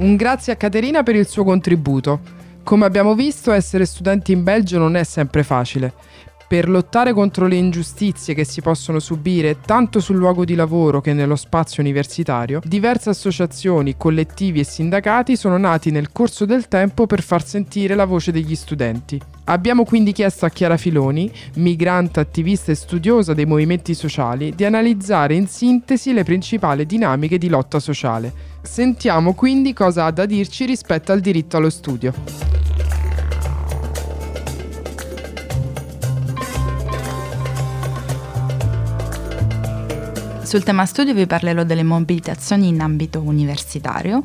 Un 0.00 0.16
grazie 0.16 0.52
a 0.52 0.56
Caterina 0.56 1.02
per 1.02 1.16
il 1.16 1.26
suo 1.26 1.44
contributo. 1.44 2.36
Come 2.62 2.84
abbiamo 2.84 3.14
visto, 3.14 3.52
essere 3.52 3.86
studenti 3.86 4.32
in 4.32 4.42
Belgio 4.42 4.76
non 4.76 4.96
è 4.96 5.04
sempre 5.04 5.42
facile 5.42 5.94
per 6.48 6.66
lottare 6.66 7.12
contro 7.12 7.46
le 7.46 7.56
ingiustizie 7.56 8.32
che 8.32 8.44
si 8.44 8.62
possono 8.62 8.98
subire 8.98 9.60
tanto 9.60 10.00
sul 10.00 10.16
luogo 10.16 10.46
di 10.46 10.54
lavoro 10.54 11.02
che 11.02 11.12
nello 11.12 11.36
spazio 11.36 11.82
universitario, 11.82 12.60
diverse 12.64 13.10
associazioni, 13.10 13.96
collettivi 13.98 14.60
e 14.60 14.64
sindacati 14.64 15.36
sono 15.36 15.58
nati 15.58 15.90
nel 15.90 16.10
corso 16.10 16.46
del 16.46 16.66
tempo 16.66 17.06
per 17.06 17.22
far 17.22 17.44
sentire 17.44 17.94
la 17.94 18.06
voce 18.06 18.32
degli 18.32 18.54
studenti. 18.54 19.20
Abbiamo 19.44 19.84
quindi 19.84 20.12
chiesto 20.12 20.46
a 20.46 20.50
Chiara 20.50 20.78
Filoni, 20.78 21.30
migrante, 21.56 22.20
attivista 22.20 22.72
e 22.72 22.74
studiosa 22.74 23.34
dei 23.34 23.46
movimenti 23.46 23.92
sociali, 23.94 24.54
di 24.54 24.64
analizzare 24.64 25.34
in 25.34 25.46
sintesi 25.46 26.14
le 26.14 26.24
principali 26.24 26.86
dinamiche 26.86 27.36
di 27.36 27.48
lotta 27.48 27.78
sociale. 27.78 28.32
Sentiamo 28.62 29.34
quindi 29.34 29.74
cosa 29.74 30.06
ha 30.06 30.10
da 30.10 30.24
dirci 30.24 30.64
rispetto 30.64 31.12
al 31.12 31.20
diritto 31.20 31.58
allo 31.58 31.70
studio. 31.70 32.77
Sul 40.48 40.62
tema 40.62 40.86
studio 40.86 41.12
vi 41.12 41.26
parlerò 41.26 41.62
delle 41.62 41.82
mobilitazioni 41.82 42.68
in 42.68 42.80
ambito 42.80 43.20
universitario. 43.20 44.22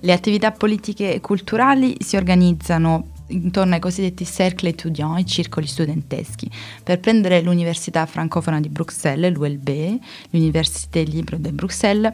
Le 0.00 0.12
attività 0.12 0.50
politiche 0.50 1.14
e 1.14 1.20
culturali 1.20 1.96
si 1.98 2.16
organizzano 2.16 3.12
intorno 3.28 3.72
ai 3.72 3.80
cosiddetti 3.80 4.26
cercle 4.26 4.68
étudiants, 4.68 5.22
i 5.22 5.24
circoli 5.24 5.66
studenteschi. 5.66 6.50
Per 6.84 7.00
prendere 7.00 7.40
l'Università 7.40 8.04
francofona 8.04 8.60
di 8.60 8.68
Bruxelles, 8.68 9.32
l'ULB, 9.32 9.98
l'Université 10.28 11.04
Libre 11.04 11.40
de 11.40 11.52
Bruxelles, 11.52 12.12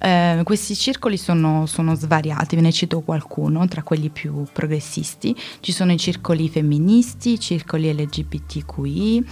eh, 0.00 0.42
questi 0.44 0.76
circoli 0.76 1.16
sono, 1.16 1.66
sono, 1.66 1.94
svariati, 1.94 2.54
ve 2.54 2.62
ne 2.62 2.72
cito 2.72 3.00
qualcuno 3.00 3.66
tra 3.66 3.82
quelli 3.82 4.10
più 4.10 4.44
progressisti. 4.52 5.34
Ci 5.60 5.72
sono 5.72 5.92
i 5.92 5.98
circoli 5.98 6.48
femministi, 6.48 7.32
i 7.32 7.40
circoli 7.40 7.92
LGBTQI, 7.92 9.26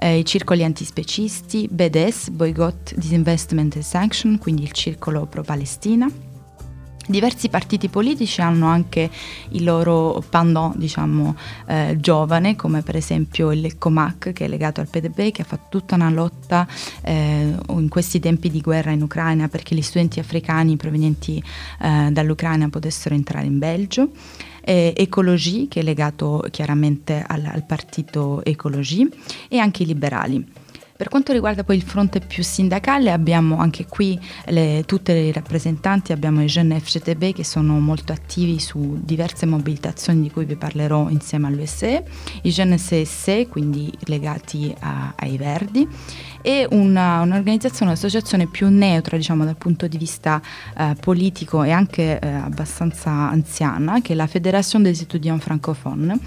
eh, 0.00 0.18
i 0.18 0.24
circoli 0.24 0.64
antispecisti, 0.64 1.68
BDS, 1.70 2.30
Boycott, 2.30 2.94
Disinvestment 2.94 3.76
and 3.76 3.84
Sanction, 3.84 4.38
quindi 4.38 4.62
il 4.62 4.72
circolo 4.72 5.26
pro-Palestina 5.26 6.10
Diversi 7.10 7.48
partiti 7.48 7.88
politici 7.88 8.40
hanno 8.40 8.66
anche 8.66 9.10
il 9.50 9.64
loro 9.64 10.22
pendant, 10.30 10.76
diciamo, 10.76 11.34
eh, 11.66 11.96
giovane, 11.98 12.54
come 12.54 12.82
per 12.82 12.94
esempio 12.94 13.50
il 13.50 13.78
Comac, 13.78 14.32
che 14.32 14.44
è 14.44 14.48
legato 14.48 14.80
al 14.80 14.86
PDB, 14.86 15.32
che 15.32 15.42
ha 15.42 15.44
fatto 15.44 15.66
tutta 15.70 15.96
una 15.96 16.08
lotta 16.08 16.68
eh, 17.02 17.52
in 17.68 17.88
questi 17.88 18.20
tempi 18.20 18.48
di 18.48 18.60
guerra 18.60 18.92
in 18.92 19.02
Ucraina 19.02 19.48
perché 19.48 19.74
gli 19.74 19.82
studenti 19.82 20.20
africani 20.20 20.76
provenienti 20.76 21.42
eh, 21.80 22.10
dall'Ucraina 22.12 22.68
potessero 22.68 23.16
entrare 23.16 23.46
in 23.46 23.58
Belgio. 23.58 24.10
Ecologie, 24.62 25.68
che 25.68 25.80
è 25.80 25.82
legato 25.82 26.46
chiaramente 26.50 27.24
al, 27.26 27.44
al 27.44 27.64
partito 27.64 28.44
Ecologie, 28.44 29.08
e 29.48 29.58
anche 29.58 29.82
i 29.82 29.86
liberali. 29.86 30.44
Per 31.00 31.08
quanto 31.08 31.32
riguarda 31.32 31.64
poi 31.64 31.76
il 31.76 31.82
fronte 31.82 32.20
più 32.20 32.42
sindacale 32.42 33.10
abbiamo 33.10 33.56
anche 33.56 33.86
qui 33.86 34.20
le, 34.48 34.82
tutte 34.84 35.14
le 35.14 35.32
rappresentanti, 35.32 36.12
abbiamo 36.12 36.42
i 36.42 36.46
Jeune 36.46 36.78
FGTB 36.78 37.32
che 37.32 37.42
sono 37.42 37.80
molto 37.80 38.12
attivi 38.12 38.60
su 38.60 38.98
diverse 39.02 39.46
mobilitazioni 39.46 40.20
di 40.20 40.30
cui 40.30 40.44
vi 40.44 40.56
parlerò 40.56 41.08
insieme 41.08 41.46
all'USE, 41.46 42.04
i 42.42 42.50
Jeune 42.50 42.76
SS 42.76 43.46
quindi 43.48 43.90
legati 44.08 44.74
a, 44.78 45.14
ai 45.16 45.38
Verdi 45.38 45.88
e 46.42 46.66
una, 46.68 47.22
un'organizzazione, 47.22 47.92
un'associazione 47.92 48.46
più 48.46 48.68
neutra 48.68 49.16
diciamo 49.16 49.46
dal 49.46 49.56
punto 49.56 49.86
di 49.86 49.96
vista 49.96 50.38
eh, 50.76 50.96
politico 51.00 51.62
e 51.62 51.70
anche 51.70 52.18
eh, 52.18 52.28
abbastanza 52.28 53.10
anziana 53.10 54.02
che 54.02 54.12
è 54.12 54.16
la 54.16 54.26
Fédération 54.26 54.82
des 54.82 55.00
étudiants 55.00 55.42
francophones 55.42 56.18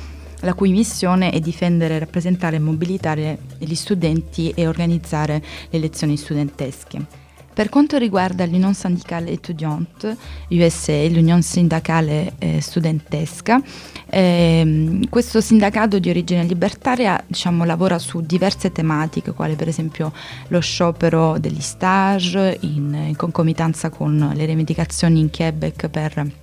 la 0.43 0.53
cui 0.53 0.71
missione 0.71 1.31
è 1.31 1.39
difendere, 1.39 1.99
rappresentare 1.99 2.57
e 2.57 2.59
mobilitare 2.59 3.39
gli 3.57 3.75
studenti 3.75 4.51
e 4.51 4.67
organizzare 4.67 5.41
le 5.69 5.79
lezioni 5.79 6.15
studentesche. 6.17 7.21
Per 7.53 7.69
quanto 7.69 7.97
riguarda 7.97 8.45
l'Unione 8.45 8.73
Syndicale 8.73 9.29
Étudiante 9.29 10.17
USA, 10.49 11.07
l'Unione 11.07 11.43
Sindacale 11.43 12.33
eh, 12.39 12.59
Studentesca, 12.59 13.61
eh, 14.09 14.99
questo 15.07 15.39
sindacato 15.39 15.99
di 15.99 16.09
origine 16.09 16.45
libertaria 16.45 17.23
diciamo, 17.27 17.63
lavora 17.63 17.99
su 17.99 18.21
diverse 18.21 18.71
tematiche, 18.71 19.33
quali 19.33 19.53
per 19.53 19.67
esempio 19.67 20.11
lo 20.47 20.59
sciopero 20.61 21.37
degli 21.37 21.61
stage 21.61 22.57
in, 22.61 23.05
in 23.09 23.15
concomitanza 23.15 23.91
con 23.91 24.31
le 24.33 24.45
rivendicazioni 24.45 25.19
in 25.19 25.29
Quebec 25.29 25.89
per 25.89 26.42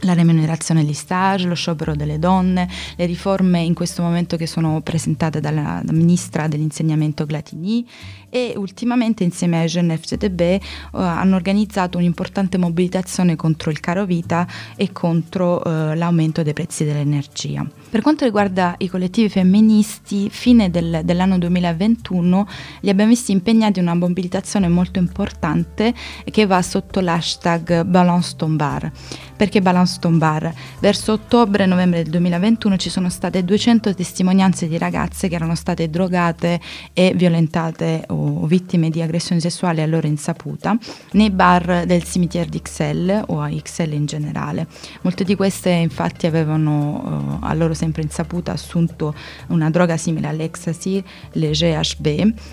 la 0.00 0.14
remunerazione 0.14 0.82
degli 0.82 0.94
stage, 0.94 1.46
lo 1.46 1.54
sciopero 1.54 1.94
delle 1.94 2.18
donne, 2.18 2.68
le 2.96 3.06
riforme 3.06 3.60
in 3.60 3.74
questo 3.74 4.02
momento 4.02 4.36
che 4.36 4.46
sono 4.46 4.80
presentate 4.80 5.40
dalla, 5.40 5.82
ministra 5.90 6.48
dell'insegnamento 6.48 7.26
Glatini 7.26 7.86
e 8.30 8.54
ultimamente 8.56 9.24
insieme 9.24 9.60
a 9.60 9.66
Jeune 9.66 9.98
FCTB 9.98 10.40
uh, 10.92 10.98
hanno 10.98 11.36
organizzato 11.36 11.98
un'importante 11.98 12.56
mobilitazione 12.56 13.36
contro 13.36 13.70
il 13.70 13.80
caro 13.80 14.06
vita 14.06 14.46
e 14.76 14.92
contro 14.92 15.56
uh, 15.56 15.94
l'aumento 15.94 16.42
dei 16.42 16.52
prezzi 16.52 16.84
dell'energia. 16.84 17.66
Per 17.90 18.02
quanto 18.02 18.24
riguarda 18.24 18.76
i 18.78 18.88
collettivi 18.88 19.28
femministi, 19.28 20.30
fine 20.30 20.70
del, 20.70 21.00
dell'anno 21.04 21.38
2021 21.38 22.46
li 22.80 22.88
abbiamo 22.88 23.10
visti 23.10 23.32
impegnati 23.32 23.80
in 23.80 23.86
una 23.86 23.94
mobilitazione 23.94 24.68
molto 24.68 25.00
importante 25.00 25.92
che 26.24 26.46
va 26.46 26.62
sotto 26.62 27.00
l'hashtag 27.00 27.82
Balance 27.82 28.36
Tombar. 28.36 28.92
Perché 29.36 29.60
Balance 29.60 29.98
Tombar? 29.98 30.52
Verso 30.78 31.12
ottobre-novembre 31.12 32.02
del 32.02 32.12
2021 32.12 32.76
ci 32.76 32.90
sono 32.90 33.08
state 33.08 33.42
200 33.42 33.94
testimonianze 33.94 34.68
di 34.68 34.78
ragazze 34.78 35.28
che 35.28 35.34
erano 35.34 35.54
state 35.54 35.90
drogate 35.90 36.60
e 36.92 37.12
violentate 37.16 38.04
o 38.08 38.19
vittime 38.46 38.90
di 38.90 39.02
aggressioni 39.02 39.40
sessuali 39.40 39.80
a 39.80 39.86
loro 39.86 40.06
insaputa 40.06 40.76
nei 41.12 41.30
bar 41.30 41.84
del 41.86 42.04
cimetière 42.04 42.48
di 42.48 42.58
Ixelles 42.58 43.24
o 43.28 43.40
a 43.40 43.48
Ixelles 43.48 43.98
in 43.98 44.06
generale. 44.06 44.66
Molte 45.02 45.24
di 45.24 45.34
queste 45.34 45.70
infatti 45.70 46.26
avevano 46.26 47.38
uh, 47.40 47.44
a 47.44 47.54
loro 47.54 47.74
sempre 47.74 48.02
insaputa 48.02 48.52
assunto 48.52 49.14
una 49.48 49.70
droga 49.70 49.96
simile 49.96 50.28
all'ecstasy, 50.28 51.02
le 51.32 51.50
GHB, 51.50 52.06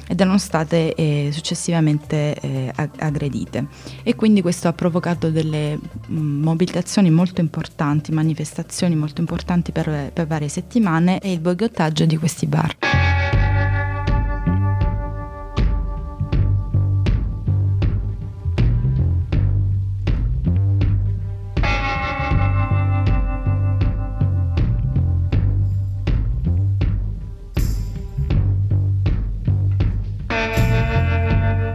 ed 0.07 0.19
erano 0.19 0.37
state 0.37 0.93
eh, 0.95 1.29
successivamente 1.31 2.39
eh, 2.39 2.71
aggredite. 2.97 3.67
E 4.03 4.15
quindi 4.15 4.41
questo 4.41 4.67
ha 4.67 4.73
provocato 4.73 5.29
delle 5.29 5.75
mh, 5.77 6.19
mm, 6.19 6.43
mobilitazioni 6.43 7.09
molto 7.09 7.41
importanti, 7.41 8.11
manifestazioni 8.11 8.95
molto 8.95 9.21
importanti 9.21 9.71
per, 9.71 10.11
per 10.13 10.27
varie 10.27 10.47
settimane 10.47 11.19
e 11.19 11.31
il 11.31 11.39
boicottaggio 11.39 12.05
di 12.05 12.17
questi 12.17 12.45
bar. 12.45 13.26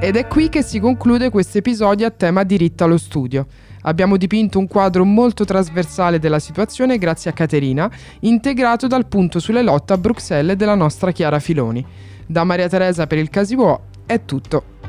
Ed 0.04 0.16
è 0.16 0.26
qui 0.26 0.48
che 0.48 0.62
si 0.62 0.80
conclude 0.80 1.30
questo 1.30 1.58
episodio 1.58 2.08
a 2.08 2.10
tema 2.10 2.42
diritto 2.42 2.82
allo 2.82 2.98
studio. 2.98 3.46
Abbiamo 3.82 4.16
dipinto 4.16 4.58
un 4.58 4.66
quadro 4.66 5.04
molto 5.04 5.44
trasversale 5.44 6.18
della 6.18 6.40
situazione 6.40 6.98
grazie 6.98 7.30
a 7.30 7.32
Caterina, 7.32 7.88
integrato 8.22 8.88
dal 8.88 9.06
punto 9.06 9.38
sulle 9.38 9.62
lotte 9.62 9.92
a 9.92 9.98
Bruxelles 9.98 10.56
della 10.56 10.74
nostra 10.74 11.12
Chiara 11.12 11.38
Filoni. 11.38 11.86
Da 12.26 12.42
Maria 12.42 12.68
Teresa 12.68 13.06
per 13.06 13.18
il 13.18 13.30
Casiuò 13.30 13.80
è 14.04 14.24
tutto. 14.24 14.81